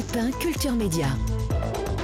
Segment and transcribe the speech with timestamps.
[0.00, 1.08] Europe 1 Culture Média.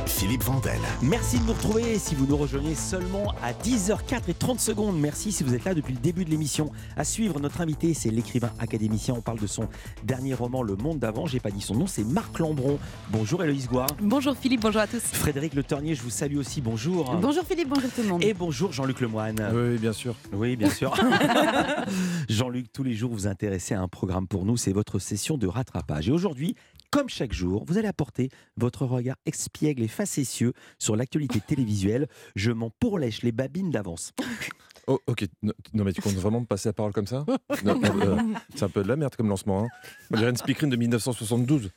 [0.04, 0.78] Philippe Vandel.
[1.02, 4.98] Merci de nous retrouver si vous nous rejoignez seulement à 10h04 et 30 secondes.
[4.98, 6.70] Merci si vous êtes là depuis le début de l'émission.
[6.96, 9.14] À suivre, notre invité, c'est l'écrivain académicien.
[9.14, 9.68] On parle de son
[10.04, 11.26] dernier roman, Le Monde d'avant.
[11.26, 12.78] J'ai pas dit son nom, c'est Marc Lambron.
[13.10, 13.88] Bonjour Héloïse Gouard.
[14.00, 15.00] Bonjour Philippe, bonjour à tous.
[15.00, 16.60] Frédéric Le Ternier, je vous salue aussi.
[16.60, 17.14] Bonjour.
[17.16, 18.24] Bonjour Philippe, bonjour tout le monde.
[18.24, 19.50] Et bonjour Jean-Luc Lemoine.
[19.54, 20.14] Oui, bien sûr.
[20.32, 20.94] Oui, bien sûr.
[22.28, 24.56] Jean-Luc, tous les jours, vous intéressez à un programme pour nous.
[24.56, 26.08] C'est votre session de rattrapage.
[26.08, 26.56] Et aujourd'hui,
[26.96, 32.08] comme chaque jour, vous allez apporter votre regard expiègle et facétieux sur l'actualité télévisuelle.
[32.36, 34.14] Je m'en pourlèche les babines d'avance.
[34.86, 35.26] Oh, ok.
[35.42, 35.52] Non,
[35.84, 37.26] mais tu comptes vraiment me passer la parole comme ça?
[37.64, 38.16] Non, non, euh,
[38.54, 39.64] C'est un peu de la merde comme lancement.
[39.64, 39.68] Hein.
[40.10, 41.70] On dirait une speakerine de 1972.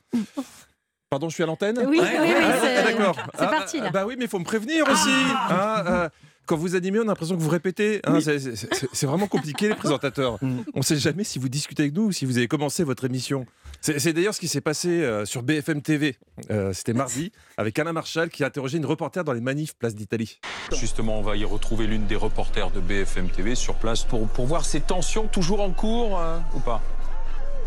[1.09, 1.77] Pardon, je suis à l'antenne?
[1.80, 3.17] Oui, oui, oui, Ah, c'est- d'accord.
[3.33, 3.89] c'est parti, là.
[3.89, 5.09] Bah oui, mais il faut me prévenir aussi.
[5.49, 6.09] hein, euh,
[6.49, 8.02] quand vous animez, on a l'impression que vous répétez.
[8.05, 10.39] hein, c'est- vraiment compliqué, les présentateurs.
[10.41, 10.62] Mm.
[10.73, 13.05] On ne sait jamais si vous discutez avec nous ou si vous avez commencé votre
[13.05, 13.45] émission.
[13.81, 16.16] C'est c'est d'ailleurs ce qui s'est passé euh, sur BFM TV.
[16.49, 19.94] Euh, C'était mardi, avec Alain Marchal qui a interrogé une reporter dans les manifs Place
[19.94, 20.39] d'Italie.
[20.75, 24.47] Justement, on va y retrouver l'une des reporters de BFM TV sur place pour, pour
[24.47, 26.81] voir ces tensions toujours en cours euh, ou pas?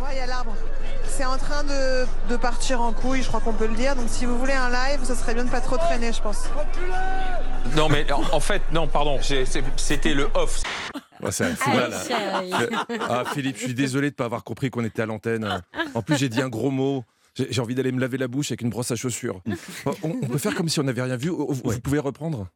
[0.02, 0.54] Ouais, il y a l'arbre.
[1.06, 3.94] C'est en train de, de partir en couille, je crois qu'on peut le dire.
[3.94, 6.44] Donc si vous voulez un live, ce serait bien de pas trop traîner, je pense.
[7.76, 9.18] Non, mais en, en fait, non, pardon,
[9.76, 10.62] c'était le off.
[11.30, 11.88] C'est un fou là.
[13.08, 15.62] Ah Philippe, je suis désolé de ne pas avoir compris qu'on était à l'antenne.
[15.94, 17.04] En plus, j'ai dit un gros mot.
[17.36, 19.40] J'ai envie d'aller me laver la bouche avec une brosse à chaussures.
[19.86, 21.28] On, on peut faire comme si on n'avait rien vu.
[21.28, 21.78] Vous, vous Ouais.
[21.80, 22.48] pouvez reprendre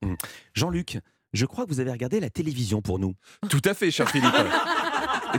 [0.54, 0.98] Jean-Luc,
[1.32, 3.14] je crois que vous avez regardé la télévision pour nous.
[3.48, 4.34] Tout à fait, cher Philippe.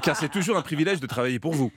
[0.02, 1.72] Car c'est toujours un privilège de travailler pour vous.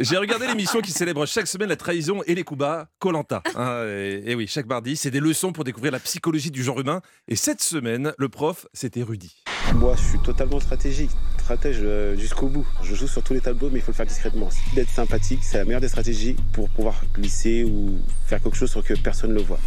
[0.00, 3.42] J'ai regardé l'émission qui célèbre chaque semaine la trahison et les coups bas, Colanta.
[3.86, 7.00] et, et oui, chaque mardi, c'est des leçons pour découvrir la psychologie du genre humain.
[7.28, 9.42] Et cette semaine, le prof, c'était Rudy.
[9.74, 12.66] Moi, je suis totalement stratégique, stratège euh, jusqu'au bout.
[12.82, 14.48] Je joue sur tous les tableaux, mais il faut le faire discrètement.
[14.74, 18.82] D'être sympathique, c'est la meilleure des stratégies pour pouvoir glisser ou faire quelque chose sans
[18.82, 19.58] que personne ne le voit.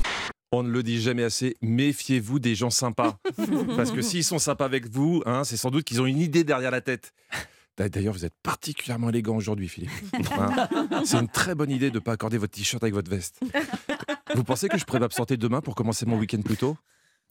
[0.53, 3.17] On ne le dit jamais assez, méfiez-vous des gens sympas.
[3.75, 6.45] Parce que s'ils sont sympas avec vous, hein, c'est sans doute qu'ils ont une idée
[6.45, 7.11] derrière la tête.
[7.77, 9.92] D'a- D'ailleurs, vous êtes particulièrement élégant aujourd'hui, Philippe.
[10.32, 10.67] Hein
[11.05, 13.39] c'est une très bonne idée de ne pas accorder votre t-shirt avec votre veste.
[14.36, 16.77] Vous pensez que je pourrais m'absenter demain pour commencer mon week-end plus tôt?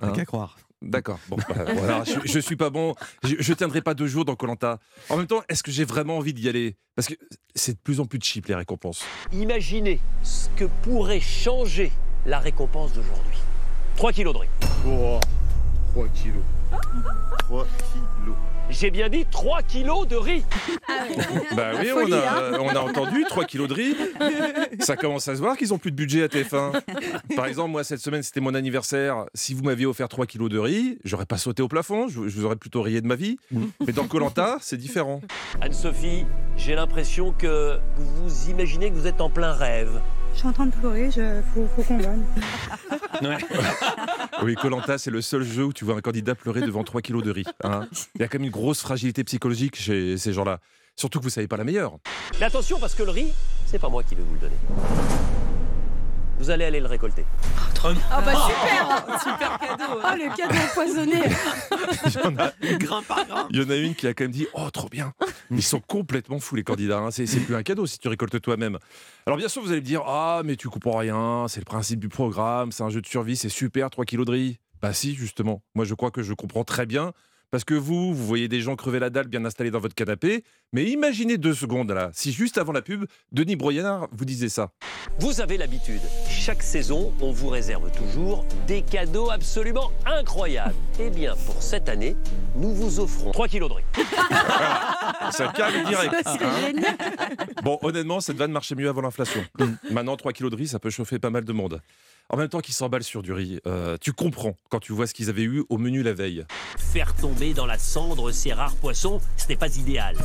[0.01, 0.59] Hein qu'à croire.
[0.83, 1.19] D'accord.
[1.29, 2.95] Bon, bah, voilà, je, je suis pas bon.
[3.23, 4.79] Je, je tiendrai pas deux jours dans Colanta.
[5.09, 6.77] En même temps, est-ce que j'ai vraiment envie d'y aller?
[6.95, 7.15] Parce que
[7.55, 9.03] c'est de plus en plus cheap les récompenses.
[9.33, 11.91] Imaginez ce que pourrait changer
[12.27, 13.39] la récompense d'aujourd'hui.
[13.97, 14.49] 3 kilos de riz.
[15.95, 16.43] 3 kilos.
[17.39, 17.67] 3
[18.21, 18.37] kilos.
[18.69, 20.43] J'ai bien dit 3 kilos de riz.
[21.55, 23.97] Bah oui, on a, on a entendu 3 kilos de riz.
[24.81, 26.73] Ça commence à se voir qu'ils ont plus de budget à TF1.
[27.37, 29.25] Par exemple, moi, cette semaine, c'était mon anniversaire.
[29.35, 32.09] Si vous m'aviez offert 3 kilos de riz, j'aurais pas sauté au plafond.
[32.09, 33.39] Je, je vous aurais plutôt rayé de ma vie.
[33.87, 35.21] Mais dans Colanta, c'est différent.
[35.61, 40.01] Anne-Sophie, j'ai l'impression que vous vous imaginez que vous êtes en plein rêve.
[40.37, 42.23] Je suis en train de pleurer, il faut, faut qu'on gagne.
[44.43, 47.23] Oui, Colanta, c'est le seul jeu où tu vois un candidat pleurer devant 3 kilos
[47.23, 47.45] de riz.
[47.65, 47.89] hein.
[48.15, 50.59] Il y a quand même une grosse fragilité psychologique chez ces gens-là.
[50.95, 51.97] Surtout que vous savez pas la meilleure.
[52.39, 53.33] Mais attention parce que le riz,
[53.65, 54.57] c'est pas moi qui vais vous le donner.
[56.47, 57.25] Vous allez aller le récolter.
[58.09, 61.23] Ah bah super Super cadeau Oh le cadeau empoisonné
[62.07, 63.49] Il y en a Grain par grain.
[63.51, 65.13] Il y en a une qui a quand même dit Oh, trop bien
[65.51, 66.99] Ils sont complètement fous, les candidats.
[66.99, 67.11] hein.
[67.11, 68.79] C'est c'est plus un cadeau si tu récoltes toi-même.
[69.27, 71.99] Alors, bien sûr, vous allez me dire Ah, mais tu comprends rien, c'est le principe
[71.99, 74.59] du programme, c'est un jeu de survie, c'est super, 3 kilos de riz.
[74.81, 75.65] Bah, si, justement.
[75.75, 77.13] Moi, je crois que je comprends très bien.
[77.57, 80.45] Parce que vous, vous voyez des gens crever la dalle bien installés dans votre canapé.
[80.75, 84.73] Mais imaginez deux secondes là, si juste avant la pub, Denis Broyard vous disait ça.
[85.21, 86.03] Vous avez l'habitude.
[86.29, 90.75] Chaque saison, on vous réserve toujours des cadeaux absolument incroyables.
[91.01, 92.15] Eh bien, pour cette année,
[92.57, 93.85] nous vous offrons 3 kilos de riz.
[95.31, 96.15] Ça calme direct.
[96.25, 96.61] Ça hein.
[96.61, 96.97] génial
[97.63, 99.43] Bon, honnêtement, cette vanne marchait mieux avant l'inflation.
[99.91, 101.81] Maintenant, 3 kilos de riz, ça peut chauffer pas mal de monde.
[102.29, 105.15] En même temps qu'ils s'emballent sur du riz, euh, tu comprends quand tu vois ce
[105.15, 106.45] qu'ils avaient eu au menu la veille.
[106.77, 110.17] Faire tomber dans la cendre ces rares poissons, ce n'est pas idéal.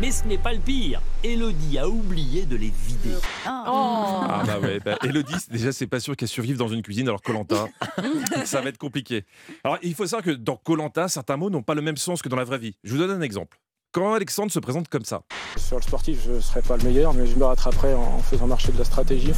[0.00, 1.00] Mais ce n'est pas le pire.
[1.22, 3.16] Elodie a oublié de les vider.
[3.46, 3.50] Oh.
[4.28, 7.22] Ah bah ouais, bah, Elodie, déjà, c'est pas sûr qu'elle survive dans une cuisine, alors
[7.22, 7.68] Colanta,
[8.44, 9.24] ça va être compliqué.
[9.64, 12.28] Alors, il faut savoir que dans Colanta, certains mots n'ont pas le même sens que
[12.28, 12.76] dans la vraie vie.
[12.84, 13.58] Je vous donne un exemple.
[13.96, 15.22] Quand Alexandre se présente comme ça,
[15.56, 18.46] Sur le sportif, je ne serai pas le meilleur, mais je me rattraperai en faisant
[18.46, 19.32] marcher de la stratégie.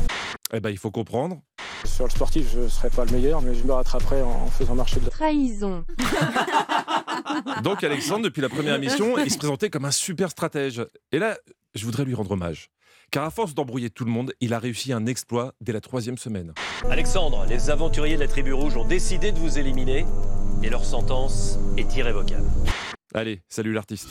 [0.52, 1.38] eh ben, il faut comprendre.
[1.84, 4.75] Sur le sportif, je ne serai pas le meilleur, mais je me rattraperai en faisant
[4.75, 5.84] marcher de la Trahison
[7.62, 10.84] Donc Alexandre, depuis la première émission, il se présentait comme un super stratège.
[11.12, 11.38] Et là,
[11.76, 12.70] je voudrais lui rendre hommage.
[13.12, 16.19] Car à force d'embrouiller tout le monde, il a réussi un exploit dès la troisième
[16.19, 16.52] semaine.
[16.90, 20.05] Alexandre, les aventuriers de la tribu rouge ont décidé de vous éliminer
[20.64, 22.50] et leur sentence est irrévocable.
[23.14, 24.10] Allez, salut l'artiste.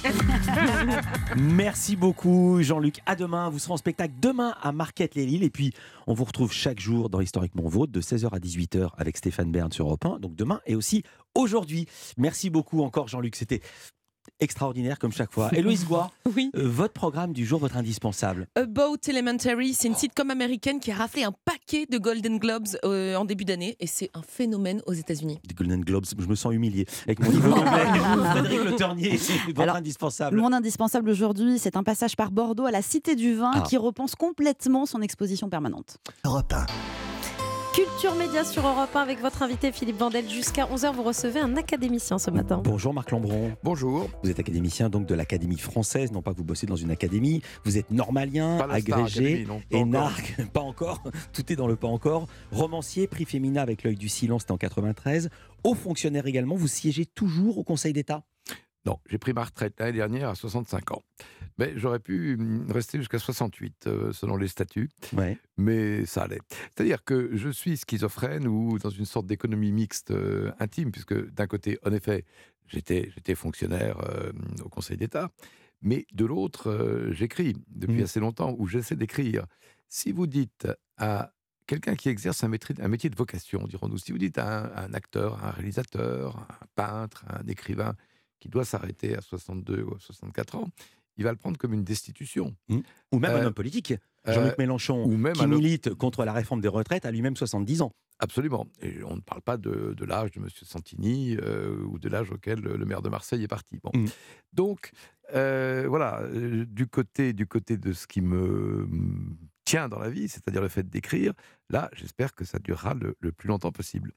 [1.38, 3.00] Merci beaucoup Jean-Luc.
[3.06, 5.72] À demain, vous serez en spectacle demain à Marquette-les-Lilles et puis
[6.08, 9.72] on vous retrouve chaque jour dans Historiquement Vôtre de 16h à 18h avec Stéphane Bern
[9.72, 10.20] sur Europe 1.
[10.20, 11.04] Donc demain et aussi
[11.36, 11.86] aujourd'hui.
[12.18, 13.62] Merci beaucoup encore Jean-Luc, c'était
[14.40, 15.50] extraordinaire comme chaque fois.
[15.54, 16.52] Héloïse Goua, Oui.
[16.56, 18.48] euh, votre programme du jour, votre indispensable.
[18.56, 23.16] About Elementary, c'est une sitcom américaine qui a raflé un paquet de Golden Globes euh,
[23.16, 25.40] en début d'année et c'est un phénomène aux États-Unis.
[25.48, 27.72] Des Golden Globes, je me sens humilié avec mon niveau d'anglais.
[28.32, 30.38] Frédéric Le Ternier, votre Alors, indispensable.
[30.38, 33.62] Mon indispensable aujourd'hui, c'est un passage par Bordeaux à la Cité du Vin Ah.
[33.68, 35.98] qui repense complètement son exposition permanente.
[36.26, 36.66] Europe 1.
[37.78, 40.28] Culture Média sur Europe 1 avec votre invité Philippe Vandel.
[40.28, 42.60] Jusqu'à 11h, vous recevez un académicien ce matin.
[42.64, 43.52] Bonjour Marc Lambron.
[43.62, 44.10] Bonjour.
[44.24, 47.44] Vous êtes académicien donc de l'Académie française, non pas que vous bossez dans une académie.
[47.66, 49.88] Vous êtes normalien, agrégé, Academy, non, pas encore.
[49.88, 51.04] énarque, pas encore.
[51.34, 52.26] Tout est dans le pas encore.
[52.52, 55.30] Romancier, prix Féminin avec l'œil du silence, c'était en 93.
[55.64, 58.24] Haut fonctionnaire également, vous siégez toujours au Conseil d'État?
[58.88, 61.04] Non, j'ai pris ma retraite l'année dernière à 65 ans.
[61.60, 65.38] Mais j'aurais pu hum, rester jusqu'à 68 euh, selon les statuts, Ouais.
[65.58, 66.40] mais ça allait.
[66.76, 71.48] C'est-à-dire que je suis schizophrène ou dans une sorte d'économie mixte euh, intime, puisque d'un
[71.48, 72.24] côté, en effet,
[72.68, 74.32] j'étais j'étais fonctionnaire euh,
[74.64, 75.32] au Conseil d'État,
[75.82, 78.04] mais de l'autre, j'écris depuis Mhm.
[78.04, 79.46] assez longtemps, ou j'essaie d'écrire.
[79.90, 80.68] Si vous dites
[80.98, 81.34] à
[81.66, 84.66] quelqu'un qui exerce un métier, un métier de vocation, dirons-nous, si vous dites à un,
[84.76, 87.94] à un acteur, à un réalisateur, un peintre, un écrivain
[88.40, 90.70] qui doit s'arrêter à 62 ou à 64 ans,
[91.18, 92.56] il va le prendre comme une destitution.
[92.70, 93.94] Ou même un Euh, homme politique.
[94.26, 97.36] Jean-Luc euh, Mélenchon, ou même qui un milite contre la réforme des retraites, a lui-même
[97.36, 97.94] 70 ans.
[98.20, 98.68] Absolument.
[98.82, 100.50] Et on ne parle pas de, de l'âge de M.
[100.64, 103.80] Santini euh, ou de l'âge auquel le maire de Marseille est parti.
[103.84, 103.92] Bon.
[103.94, 104.08] Mm.
[104.54, 104.92] Donc,
[105.32, 110.62] voilà, du côté, du côté de ce qui me mm, tient dans la vie, c'est-à-dire
[110.62, 111.34] le fait d'écrire,
[111.70, 114.14] là, j'espère que ça durera le, le plus longtemps possible.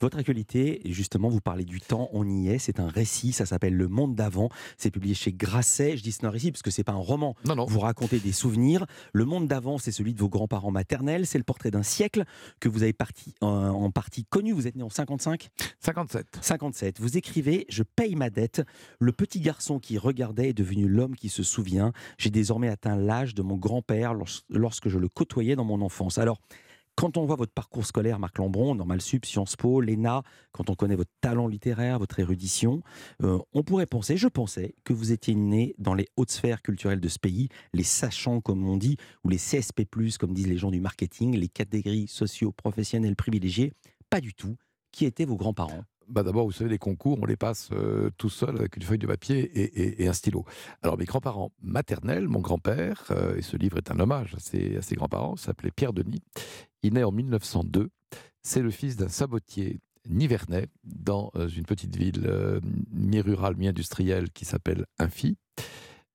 [0.00, 3.74] Votre actualité, justement, vous parlez du temps, on y est, c'est un récit, ça s'appelle
[3.76, 6.84] Le Monde d'avant, c'est publié chez Grasset, je dis c'est un récit parce que c'est
[6.84, 7.64] pas un roman, Non, non.
[7.66, 8.86] vous racontez des souvenirs.
[9.12, 12.24] Le Monde d'avant, c'est celui de vos grands-parents maternels, c'est le portrait d'un siècle
[12.60, 15.48] que vous avez parti, en, en partie connu, vous êtes né en 55
[15.80, 16.26] 57.
[16.40, 18.62] 57, vous écrivez «Je paye ma dette,
[19.00, 23.34] le petit garçon qui regardait est devenu l'homme qui se souvient, j'ai désormais atteint l'âge
[23.34, 26.38] de mon grand-père lors- lorsque je le côtoyais dans mon enfance.» Alors,
[26.94, 30.22] quand on voit votre parcours scolaire, Marc Lambron, Normal Sup, Sciences Po, l'ENA,
[30.52, 32.82] quand on connaît votre talent littéraire, votre érudition,
[33.22, 37.00] euh, on pourrait penser, je pensais, que vous étiez né dans les hautes sphères culturelles
[37.00, 39.86] de ce pays, les sachants comme on dit, ou les CSP+,
[40.18, 43.72] comme disent les gens du marketing, les catégories socio-professionnelles privilégiées.
[44.10, 44.56] Pas du tout.
[44.90, 45.84] Qui étaient vos grands-parents?
[46.08, 48.98] Bah D'abord, vous savez, les concours, on les passe euh, tout seul avec une feuille
[48.98, 50.44] de papier et, un stylo.
[50.82, 54.38] Alors, mes grands-parents maternels, mon grand-père, euh, et ce livre est un hommage à
[54.82, 56.22] ses grands-parents, s'appelait Pierre Denis.
[56.82, 57.90] Il naît en 1902.
[58.42, 64.44] C'est le fils d'un sabotier nivernais dans euh, une petite ville euh, mi-rurale, mi-industrielle qui
[64.44, 65.36] s'appelle Infi.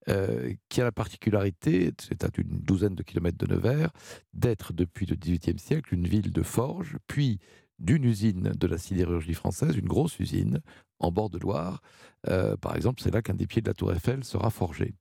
[0.09, 3.91] euh, qui a la particularité, c'est à une douzaine de kilomètres de Nevers,
[4.33, 7.39] d'être depuis le XVIIIe siècle une ville de forge, puis
[7.79, 10.61] d'une usine de la sidérurgie française, une grosse usine
[10.99, 11.81] en bord de Loire.
[12.27, 14.95] Euh, par exemple, c'est là qu'un des pieds de la Tour Eiffel sera forgé.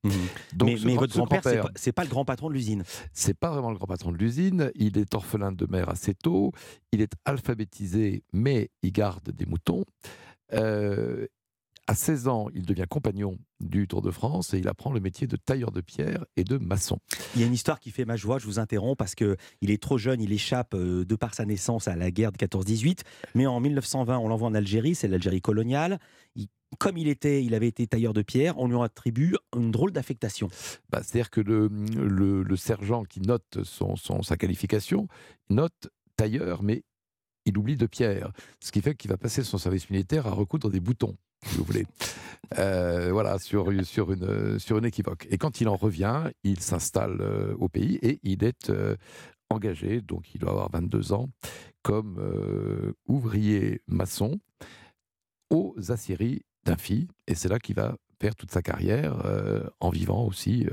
[0.53, 2.25] Donc, Mais, ce mais grand- votre ce grand-père, c'est grand-père- pas, c'est pas le grand
[2.25, 2.83] patron de l'usine.
[3.13, 4.71] c'est pas vraiment le grand patron de l'usine.
[4.75, 6.51] Il est orphelin de mère assez tôt.
[6.91, 9.83] Il est alphabétisé, mais il garde des moutons.
[10.53, 11.27] Euh,
[11.87, 15.25] à 16 ans, il devient compagnon du Tour de France et il apprend le métier
[15.25, 16.99] de tailleur de pierre et de maçon.
[17.35, 19.71] Il y a une histoire qui fait ma joie, je vous interromps, parce que il
[19.71, 22.99] est trop jeune, il échappe euh, de par sa naissance à la guerre de 14-18,
[23.35, 25.99] mais en 1920, on l'envoie en Algérie, c'est l'Algérie coloniale.
[26.35, 26.47] Il-
[26.79, 30.49] comme il était, il avait été tailleur de pierre, on lui attribue une drôle d'affectation.
[30.89, 35.07] Bah, C'est-à-dire que le, le- le sergent qui note son, son- sa qualification
[35.49, 36.83] note tailleur, mais
[37.45, 38.33] il oublie de pierre.
[38.59, 41.15] Ce qui fait qu'il va passer son service militaire à recoudre des boutons,
[41.45, 41.85] si vous voulez.
[42.57, 45.27] Euh, voilà, sur, sur, une, sur une équivoque.
[45.29, 48.95] Et quand il en revient, il s'installe euh, au pays et il est euh,
[49.49, 51.29] engagé, donc il doit avoir 22 ans,
[51.81, 52.21] comme
[53.07, 54.39] ouvrier maçon
[55.49, 57.07] aux aciéries d'Infi.
[57.27, 59.15] Et c'est là qu'il va faire toute sa carrière
[59.79, 60.67] en vivant aussi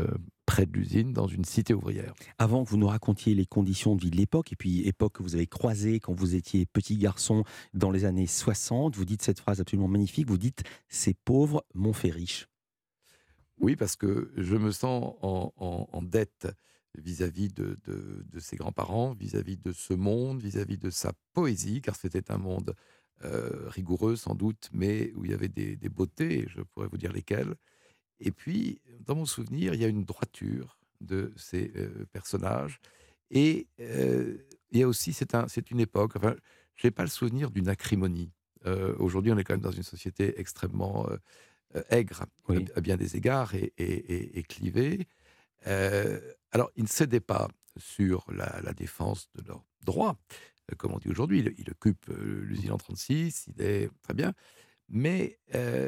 [0.55, 2.15] près de l'usine, dans une cité ouvrière.
[2.39, 5.23] Avant que vous nous racontiez les conditions de vie de l'époque, et puis époque que
[5.25, 7.43] vous avez croisée quand vous étiez petit garçon
[7.73, 11.93] dans les années 60, vous dites cette phrase absolument magnifique, vous dites «ces pauvres m'ont
[11.93, 12.47] fait riche».
[13.59, 16.47] Oui, parce que je me sens en, en- en dette
[16.97, 21.97] vis-à-vis de, de- de ses grands-parents, vis-à-vis de ce monde, vis-à-vis de sa poésie, car
[21.97, 22.77] c'était un monde
[23.25, 26.97] euh, rigoureux sans doute, mais où il y avait des, des beautés, je pourrais vous
[26.99, 27.57] dire lesquelles.
[28.21, 32.81] Et puis, dans mon souvenir, il y a une droiture de ces euh, personnages,
[33.31, 34.39] et euh,
[34.71, 36.35] il y a aussi, c'est un, c'est une époque, enfin,
[36.77, 38.33] je n'ai pas le souvenir d'une acrimonie.
[38.67, 41.09] Euh, Aujourd'hui, on est quand même dans une société extrêmement...
[41.91, 42.27] aigre à,
[42.77, 45.07] à bien des égards et, et- et- et clivé.
[45.67, 46.21] Euh,
[46.53, 50.17] alors, ils ne cédaient pas sur la, la défense de leurs droits,
[50.79, 51.41] comme on dit aujourd'hui.
[51.41, 54.33] Il, il occupe l'usine en 36, il est très bien.
[54.89, 55.39] Mais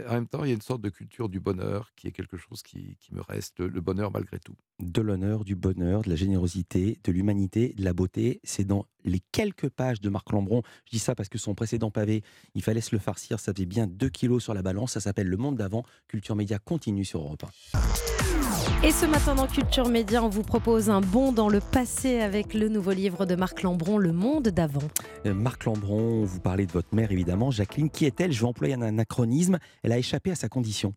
[0.08, 2.36] en même temps, il y a une sorte de culture du bonheur qui est quelque
[2.36, 4.56] chose qui, me reste, le, le bonheur malgré tout.
[4.80, 8.40] De l'honneur, du bonheur, de la générosité, de l'humanité, de la beauté.
[8.44, 10.62] C'est dans les quelques pages de Marc Lambron.
[10.86, 12.22] Je dis ça parce que son précédent pavé,
[12.54, 13.40] il fallait se le farcir.
[13.40, 14.92] Ça faisait bien 2 kilos sur la balance.
[14.92, 15.84] Ça s'appelle Le Monde d'avant.
[16.08, 18.35] Culture Média continue sur Europe 1.
[18.85, 22.54] Et ce matin dans Culture Média, on vous propose un bond dans le passé avec
[22.54, 24.87] le nouveau livre de Marc Lambron, Le Monde d'avant.
[25.25, 27.50] Euh, Marc Lambron, vous parlez de votre mère évidemment.
[27.50, 28.33] Jacqueline, qui est-elle?
[28.33, 29.59] Je vais employer un anachronisme.
[29.83, 30.95] Elle a échappé à sa condition.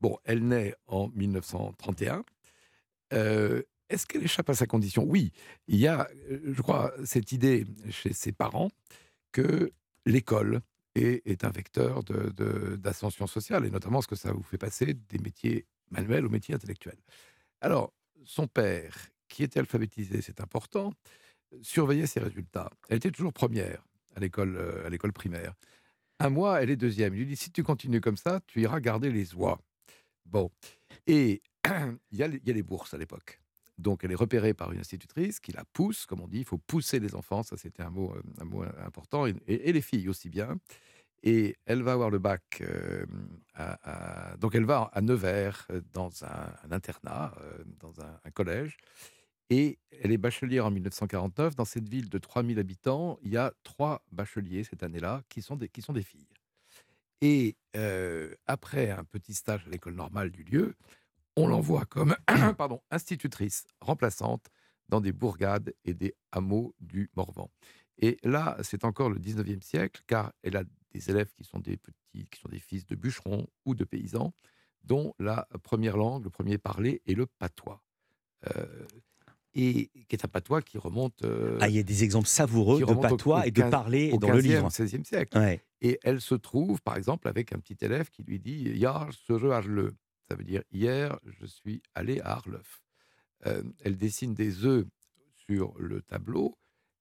[0.00, 2.24] Bon, elle naît en 1931.
[3.14, 5.04] Euh, Est-ce qu'elle échappe à sa condition?
[5.06, 5.32] Oui,
[5.66, 8.68] il y a, euh, je crois, cette idée chez ses parents
[9.32, 9.72] que
[10.04, 10.60] l'école
[10.94, 14.58] est, est un vecteur de- de- d'ascension sociale, et notamment ce que ça vous fait
[14.58, 16.98] passer des métiers manuels aux métiers intellectuels.
[17.60, 17.92] Alors,
[18.24, 18.96] son père,
[19.28, 20.92] qui était alphabétisé, c'est important,
[21.62, 22.70] surveillait ses résultats.
[22.88, 23.84] Elle était toujours première
[24.16, 25.54] à l'école euh, à l'école primaire.
[26.20, 27.14] Un mois, elle est deuxième.
[27.14, 29.60] Il lui dit si tu continues comme ça, tu iras garder les oies.
[30.26, 30.50] Bon.
[31.06, 31.42] Et
[32.10, 33.40] il y, a les- bourses à l'époque.
[33.78, 36.58] Donc, elle est repérée par une institutrice qui la pousse, comme on dit, il faut
[36.58, 40.28] pousser les enfants, ça c'était un mot, euh, un mot important, et les filles aussi
[40.28, 40.58] bien.
[41.22, 43.04] Et elle va avoir le bac, euh,
[44.38, 48.76] donc elle va à Nevers, euh, dans un, internat, euh, dans un, collège,
[49.50, 51.56] et elle est bachelière en 1949.
[51.56, 55.56] Dans cette ville de 3000 habitants, il y a trois bacheliers cette année-là qui sont
[55.56, 56.28] des, qui sont des filles.
[57.20, 57.56] Et
[58.46, 60.74] après un petit stage à l'école normale du lieu,
[61.36, 62.16] on l'envoie comme
[62.58, 64.46] pardon, institutrice remplaçante
[64.88, 67.50] dans des bourgades et des hameaux du Morvan.
[67.98, 71.76] Et là, c'est encore le 19e siècle, car elle a des élèves qui sont des
[71.76, 74.32] petits, qui sont des fils de bûcherons ou de paysans,
[74.84, 77.82] dont la première langue, le premier parler est le patois.
[78.56, 78.86] Euh,
[79.54, 81.22] et qui est un patois qui remonte.
[81.24, 83.70] euh, Ah, il y a des exemples savoureux de au- patois au et de 15
[83.70, 84.68] parler au dans le 15e, livre.
[84.70, 85.36] 16e siècle.
[85.38, 85.64] Ouais.
[85.80, 89.38] Et elle se trouve, par exemple, avec un petit élève qui lui dit Hier, ce
[89.38, 89.94] jeu le.
[90.28, 92.82] Ça veut dire Hier, je suis allé à Arleuf.
[93.46, 94.86] Euh, elle dessine des œufs
[95.36, 96.56] sur le tableau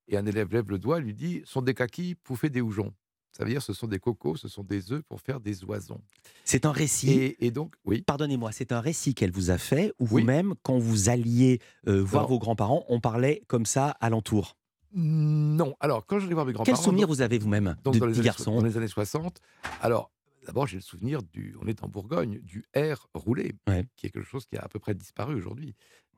[0.08, 2.94] et un élève lève le doigt et lui dit Sont des kakis faire des hougeons.
[3.38, 6.02] Ça veut dire ce sont des cocos, ce sont des œufs pour faire des oisons.
[6.44, 7.12] C'est un récit.
[7.12, 8.02] Et, et donc, oui.
[8.02, 10.22] Pardonnez-moi, c'est un récit qu'elle vous a fait, où Oui.
[10.22, 12.30] vous-même, quand vous alliez euh, voir Non.
[12.30, 14.58] vos grands-parents, on parlait comme ça alentour.
[14.94, 15.76] Non.
[15.80, 16.76] Alors, quand je vais voir mes grands-parents.
[16.76, 18.88] Quel souvenir donc- vous avez vous-même de dans les, petit années, garçon dans les années
[18.88, 19.40] 60.
[19.82, 20.10] Alors,
[20.48, 21.56] d'abord, j'ai le souvenir du.
[21.62, 23.54] On est en Bourgogne, du R roulé,
[23.96, 25.76] qui est quelque chose qui a à peu près disparu aujourd'hui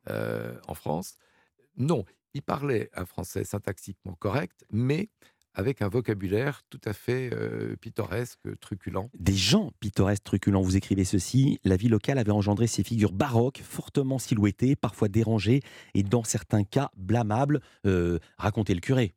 [0.09, 1.17] euh, en France.
[1.75, 5.09] Non, il parlait un français syntaxiquement correct, mais
[5.53, 9.09] avec un vocabulaire tout à fait euh, pittoresque, truculent.
[9.17, 10.61] Des gens pittoresques, truculents.
[10.61, 15.61] Vous écrivez ceci La vie locale avait engendré ces figures baroques, fortement silhouettées, parfois dérangées
[15.93, 17.61] et dans certains cas blâmables.
[17.85, 19.15] Euh, racontez le curé.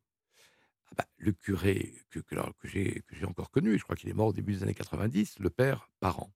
[0.91, 4.13] Ah bah, le curé que, que, alors, que j'ai encore connu, je crois qu'il est
[4.13, 6.31] mort au début des années 90, le père Parent,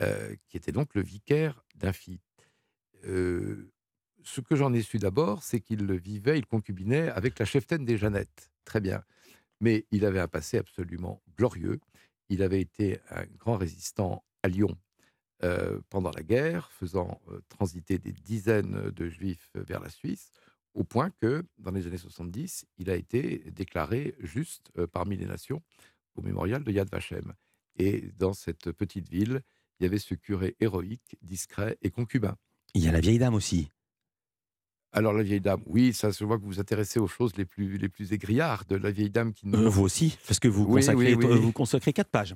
[0.00, 2.20] euh, qui était donc le vicaire d'Infi.
[3.06, 3.72] Euh,
[4.22, 7.96] ce que j'en ai su d'abord, c'est qu'il vivait, il concubinait avec la cheftaine des
[7.96, 8.50] Jeannettes.
[8.70, 9.02] Très bien.
[9.60, 11.80] Mais il avait un passé absolument glorieux.
[12.28, 14.78] Il avait été un grand résistant à Lyon
[15.42, 20.30] euh, pendant la guerre, faisant euh, transiter des dizaines de juifs vers la Suisse,
[20.74, 25.26] au point que, dans les années 70, il a été déclaré juste euh, parmi les
[25.26, 25.60] nations
[26.14, 27.32] au mémorial de Yad Vashem.
[27.76, 29.40] Et dans cette petite ville,
[29.80, 32.36] il y avait ce curé héroïque, discret et concubin.
[32.74, 33.68] Il y a la vieille dame aussi.
[34.92, 37.44] Alors la vieille dame, oui, ça se voit que vous vous intéressez aux choses les
[37.44, 38.72] plus, les plus égrillardes.
[38.72, 39.46] La vieille dame qui...
[39.54, 41.38] Euh, vous aussi, parce que vous, Oui, consacrez, oui, oui.
[41.38, 42.34] vous consacrez quatre pages.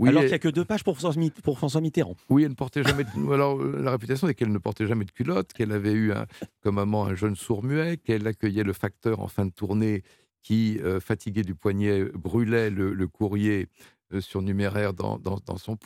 [0.00, 2.16] Alors et- qu'il n'y a que deux pages pour François, Mit- pour François Mitterrand.
[2.30, 3.04] Oui, elle ne portait jamais.
[3.04, 3.32] De...
[3.32, 6.26] Alors, euh, la réputation, c'est qu'elle ne portait jamais de culotte, qu'elle avait eu un,
[6.62, 10.02] comme maman un jeune sourd-muet, qu'elle accueillait le facteur en fin de tournée
[10.42, 13.68] qui, euh, fatigué du poignet, brûlait le, le courrier
[14.14, 15.76] euh, surnuméraire dans, dans, dans son.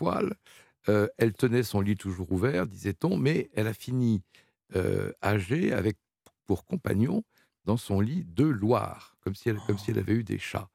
[0.88, 4.22] Euh, elle tenait son lit toujours ouvert, disait-on, mais elle a fini
[4.76, 5.96] euh, âgée avec
[6.46, 7.22] pour compagnon
[7.64, 10.68] dans son lit deux Loire, comme si elle, comme si elle avait eu des chats.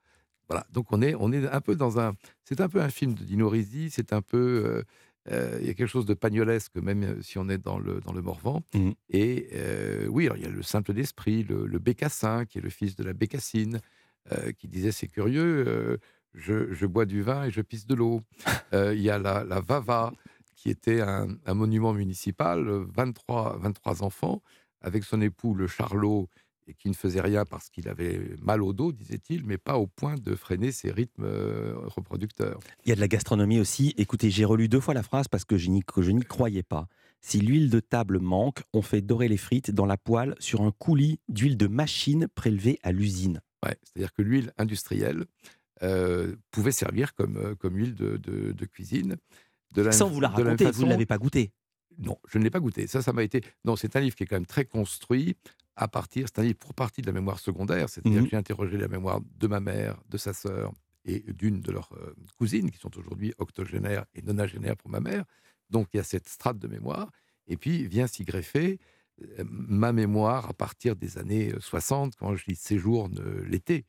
[0.49, 2.13] Voilà, donc on est, on est un peu dans un.
[2.43, 4.63] C'est un peu un film de Dino Risi, c'est un peu.
[4.65, 4.83] euh,
[5.31, 7.99] euh, il y a quelque chose de pagnolesque, même euh, si on est dans le,
[8.01, 8.63] dans le Morvan.
[8.73, 8.93] Mhm.
[9.09, 12.69] Et euh, oui, il y a le simple d'esprit, le, le Bécassin, qui est le
[12.69, 13.79] fils de la Bécassine,
[14.31, 15.99] euh, qui disait C'est curieux,
[16.33, 18.21] je, je bois du vin et je pisse de l'eau.
[18.73, 20.13] Il y a la, la Vava,
[20.55, 24.41] qui était un, un monument municipal, euh, 23, 23 enfants,
[24.81, 26.29] avec son époux, le Charlot,
[26.67, 29.87] et qui ne faisait rien parce qu'il avait mal au dos, disait-il, mais pas au
[29.87, 32.59] point de freiner ses rythmes euh, reproducteurs.
[32.85, 33.95] Il y a de la gastronomie aussi.
[33.97, 36.87] Écoutez, j'ai relu deux fois la phrase parce que je n'y croyais pas.
[37.21, 40.71] Si l'huile de table manque, on fait dorer les frites dans la poêle sur un
[40.71, 43.41] coulis d'huile de machine prélevée à l'usine.
[43.65, 45.25] Ouais, C'est-à-dire que l'huile industrielle
[45.81, 49.17] euh, pouvait servir comme, euh, comme huile de, de- de cuisine.
[49.73, 51.51] De la Sans vous la raconter, vous ne l'avez pas goûté.
[51.99, 52.87] Non, je ne l'ai pas goûté.
[52.87, 53.41] Ça, ça m'a été.
[53.65, 55.35] Non, c'est un livre qui est quand même très construit
[55.75, 56.27] à partir.
[56.27, 57.89] C'est un livre pour partie de la mémoire secondaire.
[57.89, 58.23] C'est-à-dire Mhm.
[58.25, 60.71] que j'ai interrogé la mémoire de ma mère, de sa sœur
[61.05, 65.25] et d'une de leurs euh, cousines, qui sont aujourd'hui octogénaires et nonagénaires pour ma mère.
[65.69, 67.11] Donc il y a cette strate de mémoire.
[67.47, 68.79] Et puis vient s'y greffer
[69.21, 73.85] euh, ma mémoire à partir des années euh, 60, quand j'y séjourne euh, l'été.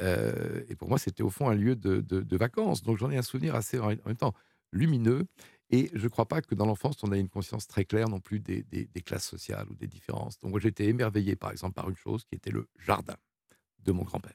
[0.00, 2.82] Euh, et pour moi, c'était au fond un lieu de, de- de vacances.
[2.82, 4.34] Donc j'en ai un souvenir assez en même temps
[4.72, 5.26] lumineux.
[5.70, 8.20] Et je ne crois pas que dans l'enfance, on ait une conscience très claire non
[8.20, 10.38] plus des, des- des classes sociales ou des différences.
[10.40, 13.16] Donc moi, j'étais émerveillé, par exemple, par une chose qui était le jardin
[13.84, 14.32] de mon grand-père.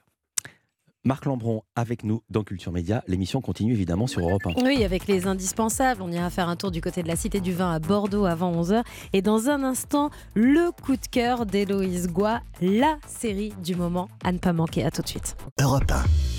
[1.06, 3.04] Marc Lambron avec nous dans Culture Média.
[3.08, 4.62] L'émission continue évidemment sur Europe 1.
[4.64, 6.00] Oui, avec les indispensables.
[6.00, 8.52] On ira faire un tour du côté de la Cité du Vin à Bordeaux avant
[8.62, 8.82] 11h.
[9.12, 14.32] Et dans un instant, le coup de cœur d'Héloïse Goua, la série du moment à
[14.32, 14.82] ne pas manquer.
[14.84, 15.36] À tout de suite.
[15.60, 16.33] Europe 1.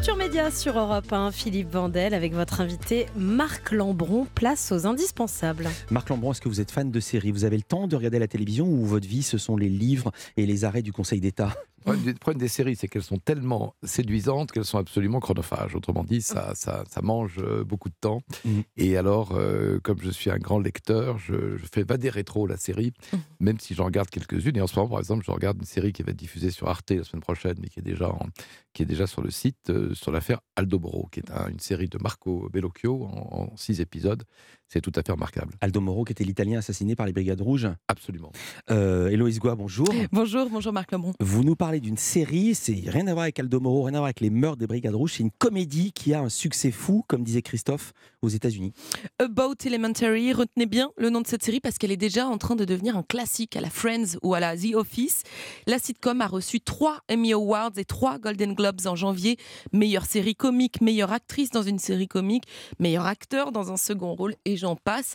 [0.00, 4.26] Culture Média sur Europe 1, Philippe Vandel avec votre invité Marc Lambron.
[4.34, 5.68] Place aux indispensables.
[5.90, 7.32] Marc Lambron, est-ce que vous êtes fan de séries?
[7.32, 10.10] Vous avez le temps de regarder la télévision ou votre vie, ce sont les livres
[10.38, 11.54] et les arrêts du Conseil d'État?
[11.80, 15.18] Le problème des- le problème des séries, c'est qu'elles sont tellement séduisantes qu'elles sont absolument
[15.20, 15.74] chronophages.
[15.74, 18.22] Autrement dit, ça, ça, ça mange euh, beaucoup de temps.
[18.44, 18.62] Mhm.
[18.76, 22.46] Et alors, euh, comme je suis un grand lecteur, je, je fais pas des rétros
[22.46, 22.92] la série,
[23.40, 24.56] même si j'en regarde quelques-unes.
[24.56, 26.68] Et en ce moment, par exemple, je regarde une série qui va être diffusée sur
[26.68, 28.26] Arte la semaine prochaine, mais qui est déjà, en-
[28.72, 31.60] qui est déjà sur le site, euh, sur l'affaire Aldo Moro, qui est un- une
[31.60, 34.24] série de Marco Bellocchio en, en six épisodes.
[34.72, 35.52] C'est tout à fait remarquable.
[35.60, 37.68] Aldo Moro, qui était l'Italien assassiné par les Brigades Rouges.
[37.88, 38.30] Absolument.
[38.70, 39.88] Euh, Héloïse Goua, bonjour.
[40.12, 41.12] Bonjour, bonjour Marc Lambron.
[41.18, 44.04] Vous nous parlez d'une série, c'est rien à voir avec Aldo Moro, rien à voir
[44.04, 45.14] avec les meurtres des Brigades Rouges.
[45.16, 48.72] C'est une comédie qui a un succès fou, comme disait Christophe, aux États-Unis.
[49.18, 52.54] About Elementary, retenez bien le nom de cette série parce qu'elle est déjà en train
[52.54, 55.24] de devenir un classique à la Friends ou à la The Office.
[55.66, 59.36] La sitcom a reçu trois Emmy Awards et trois Golden Globes en janvier.
[59.72, 62.44] Meilleure série comique, meilleure actrice dans une série comique,
[62.78, 65.14] meilleur acteur dans un second rôle et j'en passe.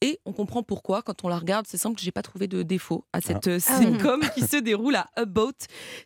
[0.00, 1.66] Et on comprend pourquoi quand on la regarde.
[1.68, 5.08] C'est simple, j'ai pas trouvé de défaut à cette euh, Ah qui se déroule à
[5.16, 5.52] About.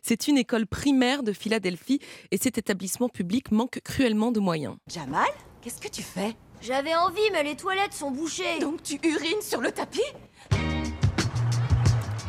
[0.01, 1.99] C'est une école primaire de Philadelphie
[2.31, 4.75] et cet établissement public manque cruellement de moyens.
[4.87, 5.27] Jamal,
[5.61, 6.35] qu'est-ce que tu fais?
[6.61, 8.59] J'avais envie, mais les toilettes sont bouchées.
[8.59, 10.01] Donc tu urines sur le tapis?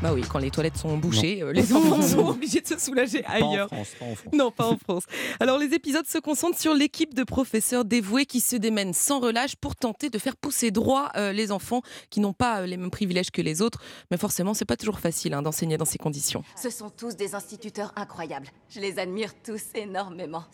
[0.00, 3.22] Bah oui, quand les toilettes sont bouchées, euh, les enfants sont obligés de se soulager
[3.22, 3.66] Pas en ailleurs.
[3.66, 4.32] France, pas en France.
[4.32, 5.02] Non, pas en France.
[5.40, 9.56] Alors les épisodes se concentrent sur l'équipe de professeurs dévoués qui se démènent sans relâche
[9.56, 12.92] pour tenter de faire pousser droit euh, les enfants qui n'ont pas euh, les mêmes
[12.92, 13.80] privilèges que les autres.
[14.12, 16.44] Mais forcément, c'est pas toujours facile hein, d'enseigner dans ces conditions.
[16.54, 18.46] Ce sont tous des instituteurs incroyables.
[18.68, 20.44] Je les admire tous énormément.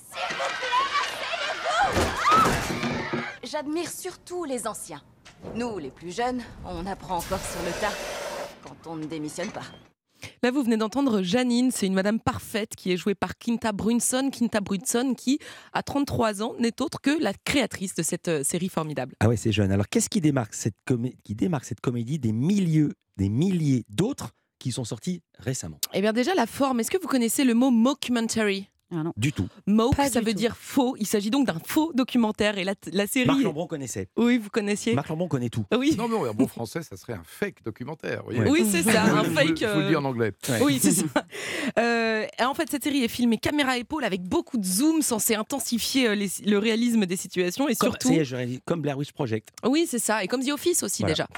[3.43, 5.03] J'admire surtout les anciens.
[5.55, 7.93] Nous, les plus jeunes, on apprend encore sur le tas
[8.65, 9.63] quand on ne démissionne pas.
[10.43, 14.31] Là, vous venez d'entendre Janine, c'est une madame parfaite qui est jouée par Quinta Brunson.
[14.33, 15.39] Quinta Brunson qui,
[15.75, 19.15] à 33 ans, n'est autre que la créatrice de cette euh, série formidable.
[19.21, 19.71] Ah ouais, c'est jeune.
[19.71, 24.31] Alors qu'est-ce qui démarque cette, comé- qui démarque cette comédie des milliers, des milliers d'autres
[24.59, 25.79] qui sont sortis récemment?
[25.93, 28.71] Eh bien déjà, la forme, est-ce que vous connaissez le mot mockumentary?
[29.17, 29.49] Du tout.
[29.97, 30.39] Pas ça veut tout.
[30.39, 30.97] dire faux.
[30.99, 32.59] Il s'agit donc d'un faux documentaire.
[32.59, 33.27] Et la, la série.
[33.27, 34.09] Marc Lambron connaissait.
[34.17, 34.95] Oui, vous connaissiez.
[34.95, 35.65] Marc Lambron connaît tout.
[35.77, 35.95] Oui.
[35.99, 38.23] Non, mais en bon français, ça serait un fake documentaire.
[38.27, 40.33] Oui, c'est ça, un fake, Je vous le dis euh, en anglais.
[40.63, 41.05] Oui, c'est ça.
[41.79, 45.35] Euh, en fait, cette série est filmée caméra à épaule avec beaucoup de zoom, censé
[45.35, 48.15] intensifier euh, les- le réalisme des situations et Comme, surtout.
[48.65, 49.49] comme Blair Witch Project.
[49.65, 50.23] Oui, c'est ça.
[50.23, 51.15] Et comme The Office aussi Voilà.
[51.15, 51.29] déjà.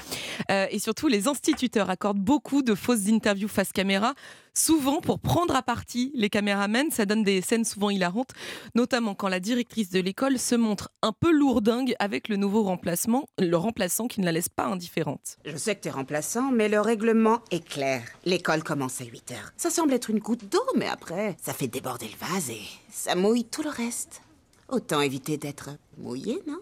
[0.51, 4.13] Euh, et surtout, les instituteurs accordent beaucoup de fausses interviews face caméra,
[4.57, 6.91] souvent pour prendre à partie les caméramens.
[6.91, 8.31] Ça donne des scènes souvent hilarantes,
[8.75, 13.27] notamment quand la directrice de l'école se montre un peu lourdingue avec le nouveau remplacement,
[13.39, 15.37] le remplaçant qui ne la laisse pas indifférente.
[15.45, 18.03] Je sais que t'es remplaçant, mais le règlement est clair.
[18.25, 19.51] L'école commence à 8 heures.
[19.57, 23.15] Ça semble être une goutte d'eau, mais après, ça fait déborder le vase et ça
[23.15, 24.21] mouille tout le reste.
[24.69, 26.59] Autant éviter d'être mouillé, non?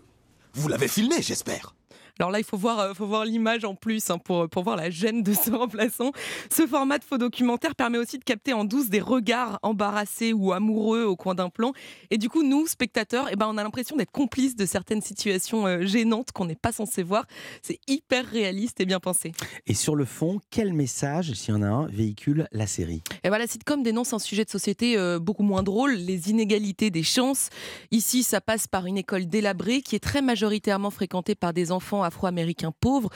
[0.53, 1.75] Vous l'avez filmé, j'espère.
[2.19, 4.77] Alors là, il faut voir, euh, faut voir l'image en plus hein, pour, pour voir
[4.77, 6.11] la gêne de ce remplaçant.
[6.49, 10.53] Ce format de faux documentaire permet aussi de capter en douce des regards embarrassés ou
[10.53, 11.73] amoureux au coin d'un plan.
[12.11, 15.67] Et du coup, nous, spectateurs, eh ben, on a l'impression d'être complices de certaines situations
[15.67, 17.25] euh, gênantes qu'on n'est pas censé voir.
[17.61, 19.33] C'est hyper réaliste et bien pensé.
[19.67, 23.01] Et sur le fond, quel message, s'il y en a un, véhicule la série?
[23.25, 26.91] Et voilà, la sitcom dénonce un sujet de société euh, beaucoup moins drôle, les inégalités
[26.91, 27.49] des chances.
[27.91, 32.04] Ici, ça passe par une école délabrée qui est très majoritairement fréquentée par des enfants
[32.05, 33.09] afro-américains pauvres.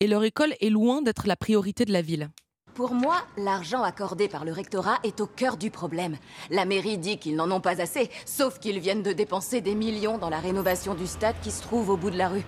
[0.00, 2.30] Et leur école est loin d'être la priorité de la ville.
[2.74, 6.18] Pour moi, l'argent accordé par le rectorat est au cœur du problème.
[6.50, 10.18] La mairie dit qu'ils n'en ont pas assez, sauf qu'ils viennent de dépenser des millions
[10.18, 12.44] dans la rénovation du stade qui se trouve au bout de la rue.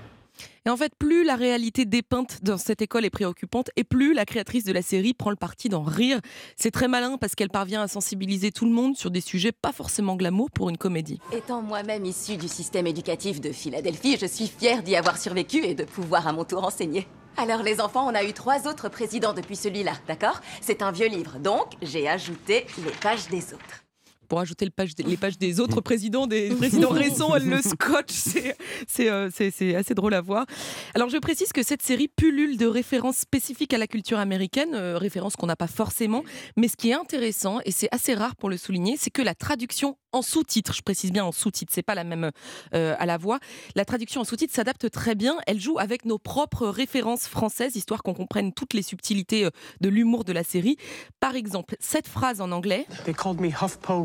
[0.69, 4.27] Et en fait, plus la réalité dépeinte dans cette école est préoccupante, et plus la
[4.27, 6.21] créatrice de la série prend le parti d'en rire.
[6.57, 9.73] C'est très malin parce qu'elle parvient à sensibiliser tout le monde sur des sujets pas
[9.73, 11.21] forcément glamour pour une comédie.
[11.33, 15.75] Étant moi-même issue du système éducatif de Philadelphie, je suis fière d'y avoir survécu et
[15.75, 17.09] de pouvoir à mon tour enseigner.
[17.39, 20.43] Alors les enfants, on a eu trois autres présidents depuis celui-là, d'accord?
[20.61, 23.88] C'est un vieux livre, donc j'ai ajouté les pages des autres
[24.29, 28.13] pour ajouter le page, les pages des autres présidents, des présidents récents, elle le scotch,
[28.87, 29.31] c'est euh,
[29.77, 30.47] assez drôle à voir.
[30.95, 34.99] Alors je précise que cette série pullule de références spécifiques à la culture américaine, euh,
[34.99, 36.25] références qu'on n'a pas forcément,
[36.57, 39.35] mais ce qui est intéressant, et c'est assez rare pour le souligner, c'est que la
[39.35, 42.31] traduction en sous-titres, je précise bien en sous-titres, c'est pas la même
[42.75, 43.39] euh, à la voix,
[43.75, 48.03] la traduction en sous-titres s'adapte très bien, elle joue avec nos propres références françaises, histoire
[48.03, 49.49] qu'on comprenne toutes les subtilités
[49.81, 50.77] de l'humour de la série.
[51.21, 52.87] Par exemple, cette phrase en anglais...
[53.05, 54.03] They called me HuffPo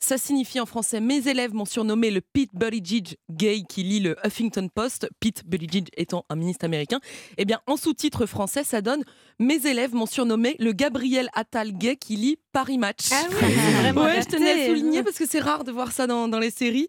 [0.00, 4.16] Ça signifie en français Mes élèves m'ont surnommé le Pete Buttigieg gay qui lit le
[4.24, 7.00] Huffington Post, Pete Buttigieg étant un ministre américain.
[7.36, 9.02] Eh bien, en sous-titre français, ça donne
[9.40, 13.10] Mes élèves m'ont surnommé le Gabriel Attal gay qui lit Paris Match.
[13.12, 16.08] Ah oui, vraiment ouais, je tenais à souligner parce que c'est rare de voir ça
[16.08, 16.88] dans, dans les séries.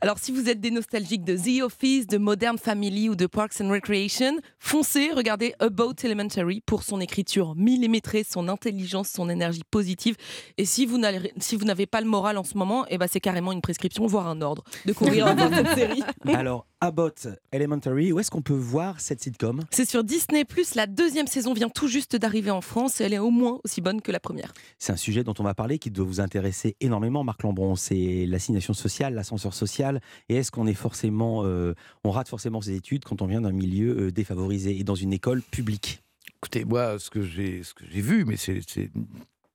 [0.00, 3.60] Alors, si vous êtes des nostalgiques de The Office, de Modern Family ou de Parks
[3.60, 10.16] and Recreation, foncez, regardez About Elementary pour son écriture millimétrée, son intelligence, son énergie positive.
[10.58, 13.52] Et si vous n'avez si pas le moral en ce moment, eh ben c'est carrément
[13.52, 16.02] une prescription, voire un ordre de courir dans cette série.
[16.26, 19.62] Alors, Abbott Elementary, où est-ce qu'on peut voir cette sitcom?
[19.70, 20.44] C'est sur Disney+,
[20.74, 23.82] la deuxième saison vient tout juste d'arriver en France et elle est au moins aussi
[23.82, 24.54] bonne que la première.
[24.78, 27.76] C'est un sujet dont on va parler qui doit vous intéresser énormément, Marc Lambron.
[27.76, 30.00] C'est l'assignation sociale, l'ascenseur social.
[30.30, 33.52] Et est-ce qu'on est forcément, euh, on rate forcément ses études quand on vient d'un
[33.52, 36.02] milieu euh, défavorisé et dans une école publique?
[36.38, 38.62] Écoutez, moi, ce que j'ai, ce que j'ai vu, mais c'est,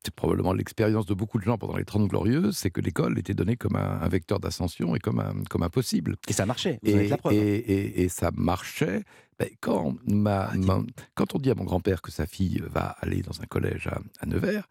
[0.03, 3.33] c'est, probablement l'expérience de beaucoup de gens pendant les Trente Glorieuses, c'est que l'école était
[3.33, 6.15] donnée comme un, un vecteur d'ascension et comme un, comme un possible.
[6.27, 6.79] Et ça marchait.
[6.83, 7.33] Vous Et, la preuve.
[7.33, 9.03] et- et- et ça marchait.
[9.39, 10.83] Ben, quand, ma, ma-
[11.15, 13.99] quand on dit à mon grand-père que sa fille va aller dans un collège à,
[14.19, 14.67] à Nevers,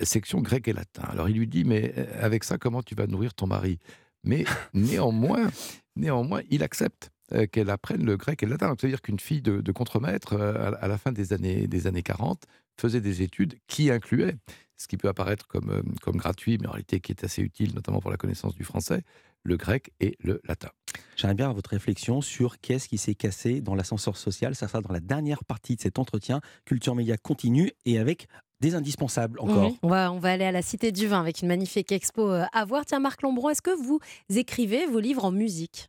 [0.00, 1.02] section grec et latin.
[1.08, 3.78] Alors il lui dit, mais euh, avec ça, comment tu vas nourrir ton mari?
[4.24, 5.48] Mais néanmoins,
[5.96, 8.74] néanmoins, il accepte euh, qu'elle apprenne le grec et le latin.
[8.78, 12.02] C'est-à-dire qu'une fille de, de contremaître, euh, à, à la fin des années, des années
[12.02, 12.44] 40,
[12.80, 14.36] faisait des études qui incluaient,
[14.76, 17.74] ce qui peut apparaître comme, euh, comme gratuit, mais en réalité qui est assez utile,
[17.74, 19.02] notamment pour la connaissance du français,
[19.44, 20.70] le grec et le latin.
[21.16, 24.54] J'aimerais bien avoir votre réflexion sur qu'est-ce qui s'est cassé dans l'ascenseur social.
[24.54, 26.40] Ça sera dans la dernière partie de cet entretien.
[26.64, 28.28] Culture Média continue et avec
[28.60, 29.70] des indispensables encore.
[29.70, 32.30] Oui, On, va, on va aller à la Cité du Vin avec une magnifique expo
[32.30, 32.86] euh, à voir.
[32.86, 33.98] Tiens, Marc Lombron, est-ce que vous
[34.30, 35.88] écrivez vos livres en musique?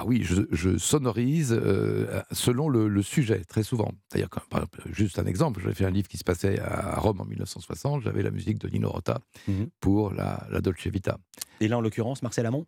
[0.00, 3.90] Ah oui, je, je sonorise euh, selon le, le sujet, très souvent.
[4.08, 7.00] C'est-à-dire, que, par exemple, juste un exemple, j'avais fait un livre qui se passait à
[7.00, 9.18] Rome en 1960, j'avais la musique de Nino Rota
[9.80, 11.18] pour la, la Dolce Vita.
[11.60, 12.64] Et là, en l'occurrence, Marcel Amont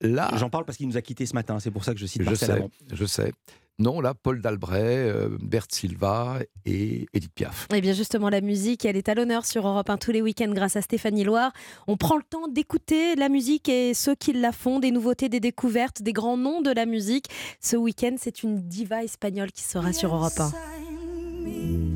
[0.00, 1.60] Là, J'en parle parce qu'il nous a quittés ce matin.
[1.60, 2.70] C'est pour ça que je cite je Marcel sais, Amont.
[2.90, 3.34] je sais.
[3.80, 7.66] Non, là, Paul Dalbret, euh, Bert Silva et Edith Piaf.
[7.74, 10.52] Eh bien justement, la musique, elle est à l'honneur sur Europe 1 tous les week-ends
[10.52, 11.50] grâce à Stéphanie Loire.
[11.86, 15.40] On prend le temps d'écouter la musique et ceux qui la font, des nouveautés, des
[15.40, 17.28] découvertes, des grands noms de la musique.
[17.62, 21.89] Ce week-end, c'est une diva espagnole qui sera sur Europe 1.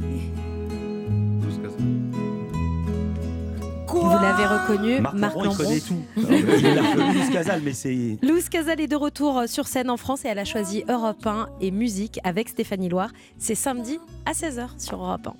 [3.94, 6.02] Vous l'avez reconnu, Marc, Marc Lambron, il connaît tout.
[6.16, 6.32] Il
[6.66, 8.18] est là, Louis Casal, mais c'est.
[8.22, 11.48] Louise Casal est de retour sur scène en France et elle a choisi Europe 1
[11.60, 13.10] et musique avec Stéphanie Loire.
[13.38, 15.34] C'est samedi à 16h sur Europe 1.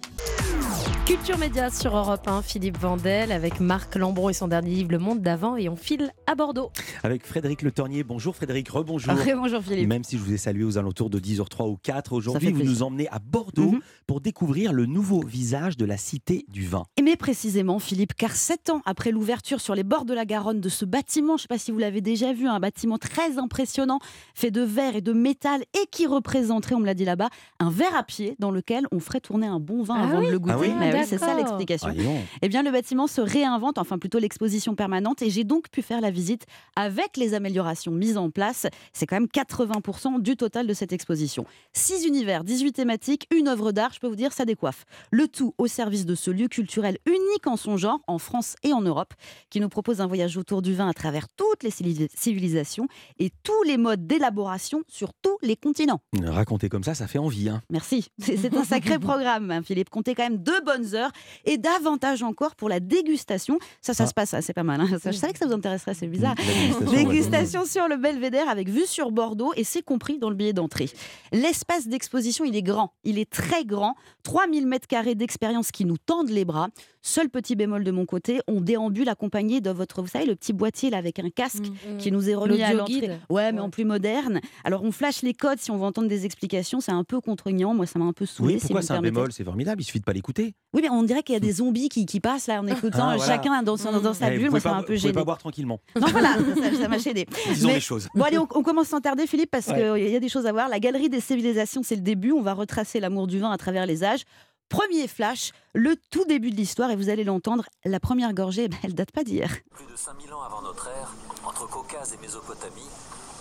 [1.07, 4.99] Culture Média sur Europe 1, Philippe Vandel avec Marc Lambron et son dernier livre Le
[4.99, 6.71] Monde d'avant et on file à Bordeaux.
[7.03, 8.05] Avec Frédéric Le Tornier.
[8.05, 9.13] Bonjour Frédéric, rebonjour.
[9.37, 9.87] Bonjour Philippe.
[9.89, 12.73] Même si je vous ai salué aux alentours de 10h03 ou 4, aujourd'hui vous plaisir.
[12.73, 13.81] nous emmenez à Bordeaux Mhm.
[14.07, 16.85] pour découvrir le nouveau visage de la Cité du Vin.
[16.97, 20.61] Et Mais précisément, Philippe, car sept ans après l'ouverture sur les bords de la Garonne
[20.61, 23.39] de ce bâtiment, je ne sais pas si vous l'avez déjà vu, un bâtiment très
[23.39, 24.01] impressionnant,
[24.35, 27.71] fait de verre et de métal et qui représenterait, on me l'a dit là-bas, un
[27.71, 30.33] verre à pied dans lequel on ferait tourner un bon vin Ah avant oui de
[30.33, 30.55] le goûter.
[30.55, 31.89] Ah oui c'est ça l'explication.
[31.89, 32.03] Ah.
[32.43, 36.03] Eh bien, le bâtiment se réinvente, enfin plutôt l'exposition permanente, et j'ai donc pu faire
[36.03, 36.45] la visite
[36.77, 38.67] avec les améliorations mises en place.
[38.93, 41.47] C'est quand même 80% du total de cette exposition.
[41.73, 44.85] 6 univers, 18 thématiques, une œuvre d'art, je peux vous dire, ça décoiffe.
[45.11, 48.73] Le tout au service de ce lieu culturel unique en son genre, en France et
[48.73, 49.15] en Europe,
[49.51, 52.87] qui nous propose un voyage autour du vin à travers toutes les civili- civilisations
[53.19, 56.01] et tous les modes d'élaboration sur tous les continents.
[56.23, 57.49] Raconter comme ça, ça fait envie.
[57.49, 57.63] Hein.
[57.71, 58.07] Merci.
[58.19, 59.91] C'est un sacré programme, hein, Philippe.
[59.91, 61.11] Comptez quand même deux bonnes heures
[61.45, 63.59] et davantage encore pour la dégustation.
[63.81, 64.07] Ça, ça Ah.
[64.07, 64.81] se passe, ça, c'est pas mal.
[64.81, 64.99] hein.
[65.03, 66.35] Ça, je savais que ça vous intéresserait, c'est bizarre.
[66.37, 67.05] La dégustation, ouais.
[67.05, 70.89] Dégustation sur le Belvédère avec vue sur Bordeaux et c'est compris dans le billet d'entrée.
[71.33, 73.95] L'espace d'exposition, il est grand, il est très grand.
[74.25, 76.69] 3000 mètres carrés d'expérience qui nous tendent les bras.
[77.07, 80.55] Seul petit bémol de mon côté, on déambule accompagné de votre, vous savez, le petit
[80.55, 81.65] boîtier là avec un casque
[81.99, 83.11] qui nous est remis à l'entrée.
[83.29, 84.41] Ouais, mais en plus moderne.
[84.65, 87.75] Alors on flash les codes si on veut entendre des explications, c'est un peu contraignant.
[87.75, 88.55] Moi, ça m'a un peu saoulé.
[88.55, 89.33] Oui, pourquoi vous c'est un bémol?
[89.33, 90.55] C'est formidable, il suffit de pas l'écouter.
[90.73, 93.09] Oui, mais on dirait qu'il y a des zombies qui, qui passent là en écoutant,
[93.11, 93.33] Ah, voilà.
[93.35, 94.51] chacun dans, son- dans sa Eh, vous bulle.
[94.53, 95.13] Moi, ça m'a un peu Vous gêné.
[95.13, 95.81] pas boire tranquillement.
[96.01, 97.27] Non, voilà, ça ça m'a gêné.
[97.53, 98.09] Disons Mais- les choses.
[98.15, 99.75] Bon, allez, on, on commence sans tarder, Philippe, parce Ouais.
[100.01, 100.71] qu'il y a des choses à voir.
[100.71, 102.33] La galerie des civilisations, c'est le début.
[102.33, 104.23] On va retracer l'amour du vin à travers les âges.
[104.69, 108.77] Premier flash, le tout début de l'histoire, et vous allez l'entendre, la première gorgée, ben,
[108.83, 109.51] elle date pas d'hier.
[109.71, 111.13] Plus de 5000 ans avant notre ère,
[111.47, 112.89] entre Caucase et Mésopotamie,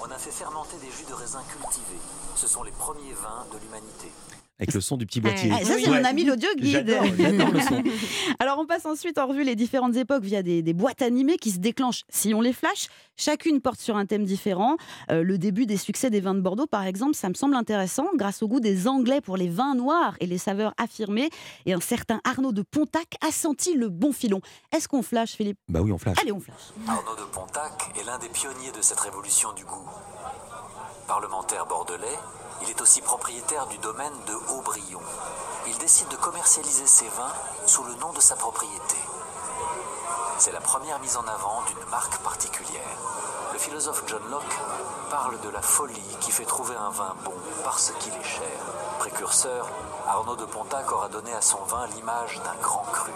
[0.01, 2.01] on a fait fermenter des jus de raisin cultivés.
[2.35, 4.11] Ce sont les premiers vins de l'humanité.
[4.59, 5.49] Avec le son du petit boîtier.
[5.51, 6.71] Ah, ça, c'est mon ami l'audio guide.
[6.71, 7.83] J'adore, j'adore le son.
[8.39, 11.49] Alors, on passe ensuite en revue les différentes époques via des, des boîtes animées qui
[11.49, 12.87] se déclenchent si on les flash.
[13.15, 14.77] Chacune porte sur un thème différent.
[15.11, 18.05] Euh, le début des succès des vins de Bordeaux, par exemple, ça me semble intéressant
[18.15, 21.29] grâce au goût des Anglais pour les vins noirs et les saveurs affirmées.
[21.65, 24.39] Et un certain Arnaud de Pontac a senti le bon filon.
[24.71, 25.57] Est-ce qu'on flash, Philippe?
[25.67, 26.17] Bah oui, on flash.
[26.21, 26.57] Allez, on flash.
[26.87, 29.89] Arnaud de Pontac est l'un des pionniers de cette révolution du goût.
[31.07, 32.17] Parlementaire bordelais,
[32.61, 35.01] il est aussi propriétaire du domaine de Aubryon.
[35.67, 37.33] Il décide de commercialiser ses vins
[37.65, 38.95] sous le nom de sa propriété.
[40.37, 42.97] C'est la première mise en avant d'une marque particulière.
[43.51, 44.59] Le philosophe John Locke
[45.09, 48.59] parle de la folie qui fait trouver un vin bon parce qu'il est cher.
[48.99, 49.69] Précurseur,
[50.07, 53.11] Arnaud de Pontac aura donné à son vin l'image d'un grand cru.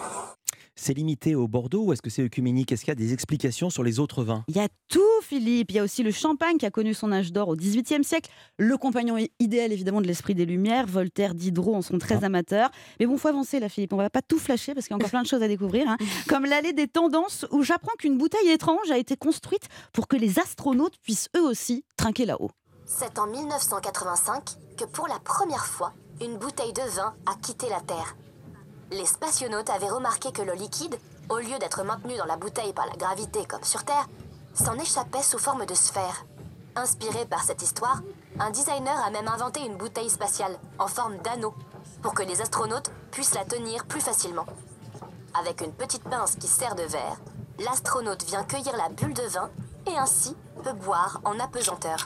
[0.76, 2.72] C'est limité au Bordeaux ou est-ce que c'est œcuménique?
[2.72, 4.44] Est-ce qu'il y a des explications sur les autres vins?
[4.48, 5.72] Il y a tout, Philippe.
[5.72, 8.32] Il y a aussi le champagne qui a connu son âge d'or au XVIIIe siècle.
[8.58, 10.88] Le compagnon idéal, évidemment, de l'esprit des Lumières.
[10.88, 12.70] Voltaire, Diderot en sont très amateurs.
[13.00, 13.92] Mais bon, faut avancer, là, Philippe.
[13.94, 15.90] On va pas tout flasher parce qu'il y a encore plein de choses à découvrir.
[15.90, 15.98] hein.
[16.30, 20.40] Comme l'allée des tendances où j'apprends qu'une bouteille étrange a été construite pour que les
[20.40, 22.52] astronautes puissent eux aussi trinquer là-haut.
[22.86, 24.44] C'est en 1985
[24.78, 28.16] que pour la première fois, une bouteille de vin a quitté la Terre.
[28.92, 30.96] Les spationautes avaient remarqué que le liquide,
[31.30, 34.08] au lieu d'être maintenu dans la bouteille par la gravité comme sur Terre,
[34.58, 36.26] s'en échappait sous forme de sphère.
[36.76, 38.02] Inspiré par cette histoire,
[38.40, 41.54] un designer a même inventé une bouteille spatiale en forme d'anneau
[42.02, 44.46] pour que les astronautes puissent la tenir plus facilement.
[45.40, 47.18] Avec une petite pince qui sert de verre,
[47.60, 49.50] l'astronaute vient cueillir la bulle de vin
[49.88, 52.06] et ainsi peut boire en apesanteur.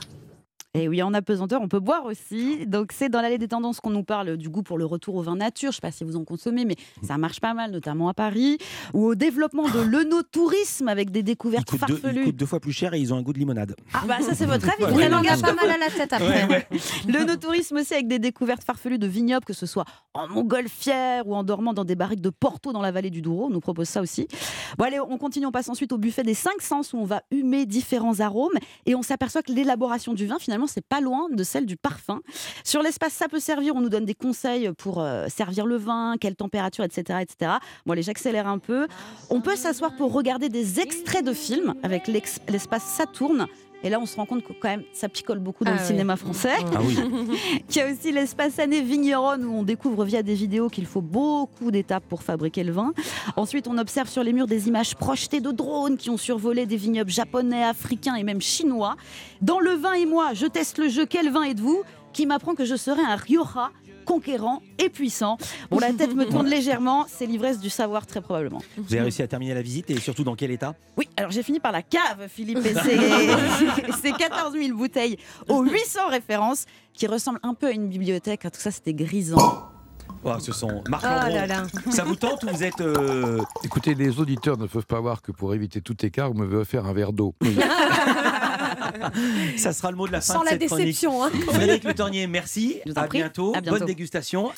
[0.74, 2.66] Et oui, en apesanteur, on peut boire aussi.
[2.66, 5.22] Donc, c'est dans l'allée des tendances qu'on nous parle du goût pour le retour au
[5.22, 5.72] vin nature.
[5.72, 8.14] Je ne sais pas si vous en consommez, mais ça marche pas mal, notamment à
[8.14, 8.58] Paris.
[8.94, 12.24] Ou au développement de l'œnotourisme avec des découvertes Ils coûtent, deux, ils farfelues.
[12.24, 13.76] coûtent deux fois plus cher et ils ont un goût de limonade.
[13.94, 14.90] Ah bah ça c'est votre avis.
[14.90, 15.10] Vous ouais.
[15.10, 16.46] garder pas mal à la tête après.
[16.46, 16.80] Ouais, ouais.
[17.06, 21.36] Le no-tourisme aussi avec des découvertes farfelues de vignobles, que ce soit en montgolfière ou
[21.36, 23.48] en dormant dans des barriques de Porto dans la vallée du Douro.
[23.48, 24.26] On nous propose ça aussi.
[24.78, 27.24] Bon allez, on continue, on passe ensuite au buffet des cinq sens où on va
[27.30, 31.43] humer différents arômes et on s'aperçoit que l'élaboration du vin finalement c'est pas loin de
[31.43, 32.21] celle du parfum.
[32.63, 36.15] Sur l'espace ça peut servir, on nous donne des conseils pour euh, servir le vin,
[36.19, 37.19] quelle température, etc.
[37.21, 37.54] etc.
[37.86, 38.88] Bon allez, j'accélère un peu.
[39.30, 43.47] On peut s'asseoir pour regarder des extraits de films avec l'espace Saturne.
[43.84, 45.80] Et là, on se rend compte que quand même, ça picole beaucoup dans Ah le
[45.82, 45.88] oui.
[45.88, 46.54] cinéma français.
[46.76, 46.96] Ah oui.
[47.70, 51.02] Il y a aussi l'espace année vigneronne où on découvre via des vidéos qu'il faut
[51.02, 52.94] beaucoup d'étapes pour fabriquer le vin.
[53.36, 56.78] Ensuite, on observe sur les murs des images projetées de drones qui ont survolé des
[56.78, 58.96] vignobles japonais, africains et même chinois.
[59.41, 61.82] Dans Le vin et moi, je teste le jeu Quel vin êtes-vous?
[62.13, 65.38] Qui m'apprend que je serai un Rioja conquérant et puissant.
[65.70, 68.62] Bon, la tête me tourne légèrement, c'est l'ivresse du savoir très probablement.
[68.78, 70.76] Vous avez réussi à terminer la visite et surtout dans quel état?
[70.98, 72.98] Oui, alors j'ai fini par la cave, Philippe, et c'est
[74.02, 78.42] c'est 14 000 bouteilles aux 800 références qui ressemblent un peu à une bibliothèque.
[78.42, 79.38] Tout ça, c'était grisant.
[80.24, 81.34] Oh, Ce sont Marc Oh Lambron.
[81.34, 81.64] là là.
[81.90, 85.32] Ça vous tente ou vous êtes euh, Écoutez, les auditeurs ne peuvent pas voir que
[85.32, 87.34] pour éviter tout écart, vous m'avez offert un verre d'eau.
[89.58, 91.30] Ça sera le mot de la fin Sans de la cette déception, hein.
[91.47, 92.77] Frédéric Le Tornier, merci.
[92.86, 93.19] Je vous en À prie.
[93.19, 93.54] bientôt.
[93.56, 93.77] À bientôt.
[93.80, 94.51] Bonne dégustation.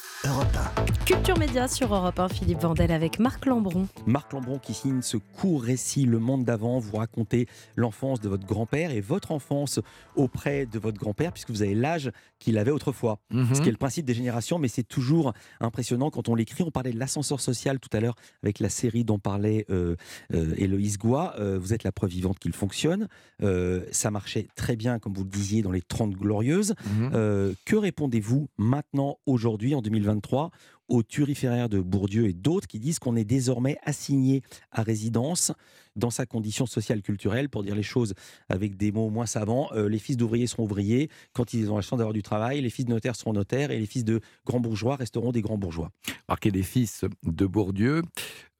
[1.05, 3.87] Culture Média sur Europe 1, Philippe Vandel avec Marc Lambron.
[4.05, 6.79] Marc Lambron qui signe ce court récit Le Monde d'avant.
[6.79, 9.79] Vous racontez l'enfance de votre grand-père et votre enfance
[10.15, 13.19] auprès de votre grand-père, puisque vous avez l'âge qu'il avait autrefois.
[13.31, 13.53] Mhm.
[13.55, 16.63] Ce qui est le principe des générations, mais c'est toujours impressionnant quand on l'écrit.
[16.63, 19.95] On parlait de l'ascenseur social tout à l'heure avec la série dont parlait euh,
[20.33, 21.35] euh, Héloïse Goua.
[21.39, 23.07] Euh, vous êtes la preuve vivante qu'il fonctionne.
[23.41, 26.75] Euh, ça marchait très bien, comme vous le disiez, dans les 30 glorieuses.
[26.85, 27.11] Mhm.
[27.13, 30.49] Euh, que répondez-vous maintenant, aujourd'hui, en 2023
[30.89, 35.51] au turiféraire de Bourdieu et d'autres qui disent qu'on est désormais assigné à résidence
[35.95, 38.13] dans sa condition sociale culturelle, pour dire les choses
[38.49, 39.69] avec des mots moins savants.
[39.73, 42.69] euh, les fils d'ouvriers seront ouvriers quand ils ont la chance d'avoir du travail, les
[42.69, 45.89] fils de notaires seront notaires et les fils de grands bourgeois resteront des grands bourgeois.
[46.29, 48.01] Marquer les fils de Bourdieu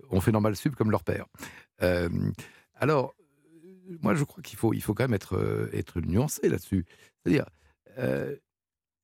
[0.10, 1.26] ont fait normal sub comme leur père.
[1.82, 2.10] Euh,
[2.76, 3.16] alors,
[4.02, 6.86] moi, je crois qu'il faut, il faut quand même être, euh, être nuancé là-dessus.
[7.24, 7.46] C'est-à-dire,
[7.98, 8.36] euh,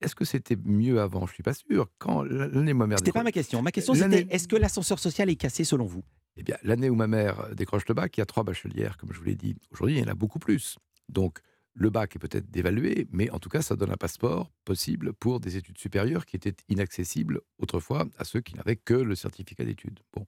[0.02, 1.26] est-ce que c'était mieux avant?
[1.28, 1.90] Je suis pas sûr.
[1.98, 3.62] Quand l'année où ma mère C'était pas ma question.
[3.62, 6.04] Ma question c'était est-ce que l'ascenseur social est cassé selon vous?
[6.38, 9.12] Eh bien, l'année où ma mère décroche le bac, il y a trois bachelières, comme
[9.12, 9.58] je vous l'ai dit.
[9.72, 10.78] Aujourd'hui, il y en a beaucoup plus.
[11.10, 11.40] Donc,
[11.74, 15.40] le bac est peut-être dévalué, mais en tout cas, ça donne un passeport possible pour
[15.40, 20.00] des études supérieures qui étaient inaccessibles autrefois à ceux qui n'avaient que le certificat d'études.
[20.14, 20.26] Bon.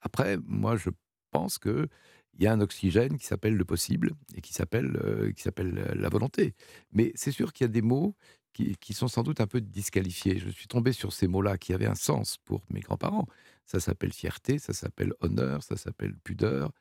[0.00, 0.90] Après, moi, je
[1.30, 1.88] pense que
[2.38, 5.78] il y a un oxygène qui s'appelle le possible et qui s'appelle euh, qui s'appelle
[5.78, 6.54] euh, la volonté.
[6.92, 8.14] Mais c'est sûr qu'il y a des mots
[8.52, 10.38] qui, qui sont sans doute un peu disqualifiés.
[10.38, 13.26] Je suis tombé sur ces mots-là qui avaient un sens pour mes grands-parents.
[13.66, 16.72] Ça s'appelle fierté, ça s'appelle honneur, ça s'appelle pudeur.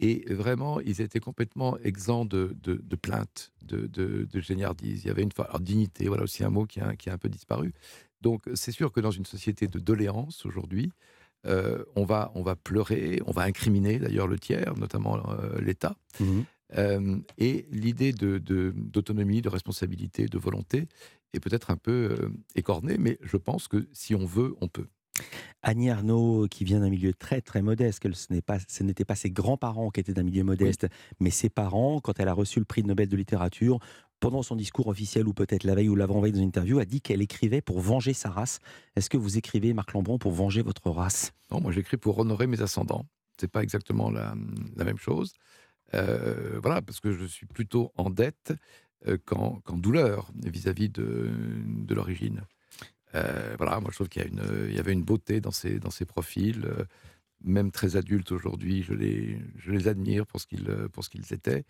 [0.00, 5.02] Et vraiment, ils étaient complètement exempts de, de, plaintes, de, de, de géniardise.
[5.04, 7.14] Il y avait une fois, alors dignité, voilà aussi un mot qui a, qui a
[7.14, 7.72] un peu disparu.
[8.20, 10.92] Donc c'est sûr que dans une société de doléance aujourd'hui,
[11.46, 15.96] euh, on, va, on va pleurer, on va incriminer d'ailleurs le tiers, notamment euh, l'État.
[16.76, 20.86] Euh, et l'idée de- de- d'autonomie, de, responsabilité, de volonté
[21.32, 24.86] est peut-être un peu écornée, mais je pense que si on veut, on peut.
[25.62, 28.58] Annie Arnaud, qui vient d'un milieu très très modeste, que ce n'est pas-
[29.16, 30.86] ses grands-parents qui étaient d'un milieu modeste,
[31.20, 33.78] mais ses parents, quand elle a reçu le prix de Nobel de littérature,
[34.20, 37.00] pendant son discours officiel, ou peut-être la veille ou l'avant-veille dans une interview, a dit
[37.00, 38.58] qu'elle écrivait pour venger sa race.
[38.96, 41.32] Est-ce que vous écrivez, Marc Lambron, pour venger votre race?
[41.50, 43.06] Non, moi j'écris pour honorer mes ascendants.
[43.38, 44.34] C'est pas exactement la,
[44.76, 45.32] même chose.
[45.94, 48.52] Euh, voilà, parce que je suis plutôt en dette
[49.06, 51.30] euh, qu'en douleur vis-à-vis de,
[51.88, 52.42] l'origine.
[53.14, 54.22] Euh, voilà, moi je trouve qu'il
[54.72, 56.68] y, avait une beauté dans ces, profils,
[57.42, 58.82] même très adultes aujourd'hui.
[58.82, 61.64] Je les, admire pour ce qu'ils étaient.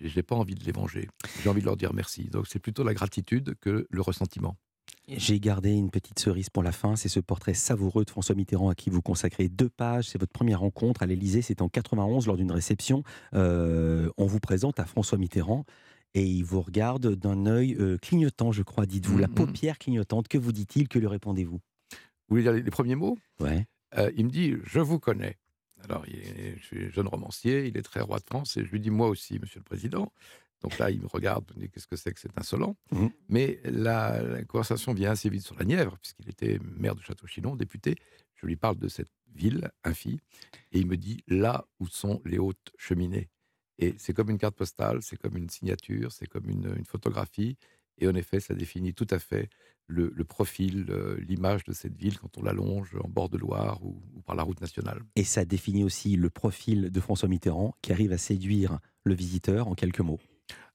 [0.00, 1.08] Je n'ai pas envie de les venger.
[1.42, 2.24] J'ai envie de leur dire merci.
[2.24, 4.56] Donc c'est plutôt la gratitude que le ressentiment.
[5.08, 8.68] J'ai gardé une petite cerise pour la fin, c'est ce portrait savoureux de François Mitterrand
[8.68, 10.08] à qui vous consacrez deux pages.
[10.08, 13.02] C'est votre première rencontre à l'Élysée, c'est en 91 lors d'une réception.
[13.34, 15.64] Euh, on vous présente à François Mitterrand
[16.14, 20.28] et il vous regarde d'un œil euh, clignotant, je crois, dites-vous, la paupière clignotante.
[20.28, 20.88] Que vous dit-il?
[20.88, 21.58] Que lui répondez-vous?
[21.58, 23.18] Vous voulez dire les, les premiers mots?
[23.40, 23.66] Ouais.
[23.98, 25.36] Euh, il me dit Je vous connais.
[25.84, 28.70] Alors, il est- je suis jeune romancier, il est très roi de France, et je
[28.70, 30.12] lui dis Moi aussi, monsieur le président.
[30.62, 32.76] Donc là, il me regarde, il me dit Qu'est-ce que c'est que c'est insolent?
[33.28, 37.56] Mais la, la conversation vient assez vite sur la Nièvre, puisqu'il était maire de Château-Chinon,
[37.56, 37.96] député.
[38.36, 40.20] Je lui parle de cette ville, Infi,
[40.72, 43.28] et il me dit Là où sont les hautes cheminées.
[43.78, 47.56] Et c'est comme une carte postale, c'est comme une signature, c'est comme une, une photographie.
[47.98, 49.48] Et en effet, ça définit tout à fait
[49.92, 53.78] le, le profil, euh, l'image de cette ville quand on l'allonge en bord de Loire
[53.84, 55.02] ou, ou par la route nationale.
[55.16, 59.68] Et ça définit aussi le profil de François Mitterrand qui arrive à séduire le visiteur
[59.68, 60.20] en quelques mots.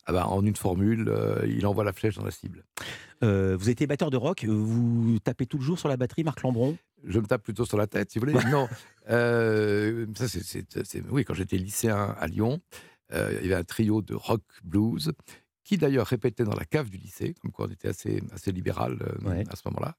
[0.05, 2.63] Ah bah, en une formule, euh, il envoie la flèche dans la cible.
[3.23, 6.41] Euh, vous étiez batteur de rock, vous tapez tout le jour sur la batterie, Marc
[6.43, 6.77] Lambron?
[7.03, 8.39] Je me tape plutôt sur la tête, si vous voulez.
[8.51, 8.69] non,
[9.09, 12.61] euh, ça c'est, oui, quand j'étais lycéen à Lyon,
[13.13, 15.11] euh, il y avait un trio de rock blues
[15.67, 18.97] qui d'ailleurs répétait dans la cave du lycée, comme quoi on était assez, assez libéral
[19.01, 19.97] euh, à ce moment-là.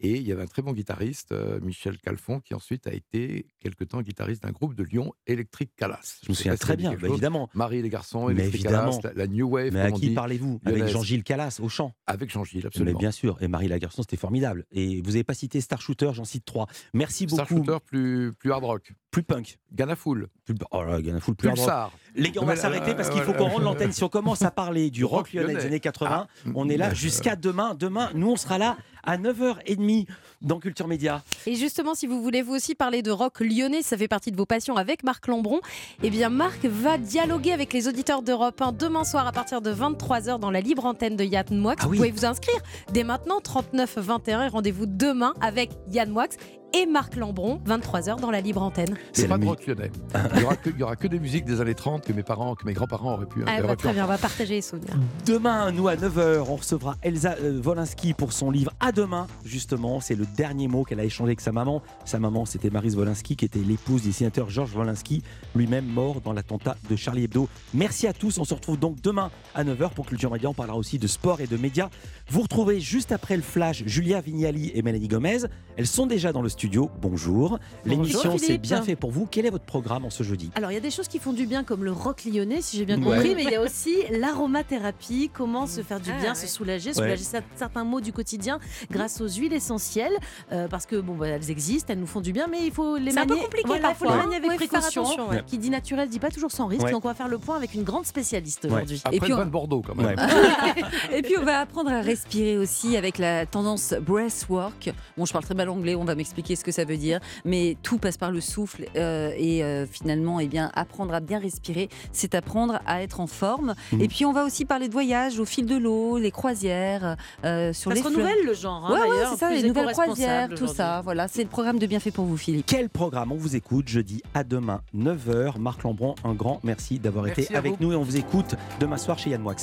[0.00, 3.46] Et il y avait un très bon guitariste, euh, Michel Calfon, qui ensuite a été
[3.60, 6.18] quelque temps guitariste d'un groupe de Lyon, Electric Calas.
[6.24, 7.48] Je me souviens très bien, bah, évidemment.
[7.54, 8.98] Marie et les garçons, Mais Electric évidemment.
[8.98, 9.72] Calas, la, la New Wave.
[9.72, 10.60] Mais à qui parlez-vous?
[10.64, 10.88] Avec.
[10.88, 12.98] Jean-Gilles Calas, au chant Avec Jean-Gilles, Mais absolument.
[12.98, 14.66] bien sûr, et Marie Lagarçon, c'était formidable.
[14.72, 16.66] Et vous n'avez pas cité Star Shooter, j'en cite trois.
[16.92, 17.64] Merci Star beaucoup.
[17.64, 18.92] Shooter plus, plus hard rock.
[19.14, 19.58] Plus punk.
[19.72, 20.26] Ganafoul.
[20.44, 21.48] Plus, oh là, Ganafoul, plus.
[21.48, 21.92] Pulsar.
[22.16, 23.92] Les gars, on va s'arrêter euh, parce qu'il faut qu'on rende l'antenne.
[23.92, 26.50] Si on commence à parler du rock lyonnais des années 80, Ah.
[26.56, 27.76] on est là jusqu'à demain.
[27.78, 30.06] Demain, nous, on sera là à 9h30
[30.42, 31.22] dans Culture Média.
[31.46, 34.36] Et justement, si vous voulez vous aussi parler de rock lyonnais, ça fait partie de
[34.36, 35.60] vos passions avec Marc Lambron,
[36.02, 39.72] eh bien Marc va dialoguer avec les auditeurs d'Europe 1 demain soir à partir de
[39.72, 41.74] 23h dans la libre antenne de Yann Moix.
[41.78, 42.58] Ah vous pouvez vous inscrire
[42.92, 46.28] dès maintenant 39 21 et rendez-vous demain avec Yann Moix
[46.74, 48.96] et Marc Lambron 23h dans la libre antenne.
[49.12, 49.92] C'est pas de rock lyonnais.
[50.34, 52.22] Il y, aura que, il y aura que des musiques des années 30 que mes
[52.22, 53.42] parents, que mes grands-parents auraient pu.
[53.46, 54.94] Ah, bah, très bien, on va partager les souvenirs.
[55.26, 60.00] Demain, nous à 9h, on recevra Elsa euh, Wolinski pour son livre À demain, justement.
[60.00, 61.82] C'est le dernier mot qu'elle a échangé avec sa maman.
[62.04, 65.22] Sa maman, c'était Marise Wolinski, qui était l'épouse du sénateur Georges Wolinski,
[65.54, 67.48] lui-même mort dans l'attentat de Charlie Hebdo.
[67.72, 68.38] Merci à tous.
[68.38, 70.48] On se retrouve donc demain à 9h pour Culture Média.
[70.48, 71.88] On parlera aussi de sport et de médias.
[72.28, 75.38] Vous retrouvez juste après le flash Julia Vignali et Mélanie Gomez.
[75.76, 76.63] Elles sont déjà dans le studio.
[76.64, 76.90] Studio.
[77.02, 77.58] Bonjour.
[77.84, 79.28] L'émission c'est bien fait pour vous.
[79.30, 80.50] Quel est votre programme en ce jeudi?
[80.54, 82.78] Alors, il y a des choses qui font du bien, comme le rock lyonnais, si
[82.78, 83.16] j'ai bien Ouais.
[83.16, 86.34] compris, mais il y a aussi l'aromathérapie, comment se faire du Ah, bien, ouais.
[86.34, 86.94] se soulager, Ouais.
[86.94, 88.60] soulager cer- certains maux du quotidien
[88.90, 90.16] grâce aux huiles essentielles,
[90.52, 92.96] euh, parce que bon, bah, elles existent, elles nous font du bien, mais il faut
[92.96, 93.40] les C'est un manier.
[93.40, 94.24] peu compliqué Voilà, il faut les parfois.
[94.24, 95.04] manier avec Ouais, précaution.
[95.46, 96.92] Qui dit naturel dit pas toujours sans risque, Ouais.
[96.92, 99.02] donc on va faire le point avec une grande spécialiste aujourd'hui.
[99.04, 100.06] Après Et puis on- de Bordeaux, quand même.
[100.06, 100.14] Ouais.
[101.18, 104.92] Et puis on va apprendre à respirer aussi avec la tendance breathwork.
[105.18, 107.76] Bon, je parle très mal anglais, on va m'expliquer ce que ça veut dire, mais
[107.82, 111.88] tout passe par le souffle euh, et euh, finalement, eh bien, apprendre à bien respirer,
[112.12, 113.74] c'est apprendre à être en forme.
[113.92, 114.00] Mhm.
[114.00, 117.72] Et puis on va aussi parler de voyage au fil de l'eau, les croisières, euh,
[117.72, 120.48] sur Ça les se renouvelle le genre, hein, ouais, ouais, c'est ça, les nouvelles croisières,
[120.50, 121.00] tout ça.
[121.02, 122.66] Voilà, c'est le programme de Bienfait pour vous, Philippe.
[122.66, 125.58] Quel programme On vous écoute jeudi à demain 9h.
[125.58, 127.78] Marc Lambron, un grand merci d'avoir été avec vous.
[127.80, 129.54] nous et on vous écoute demain soir chez Yann Moix.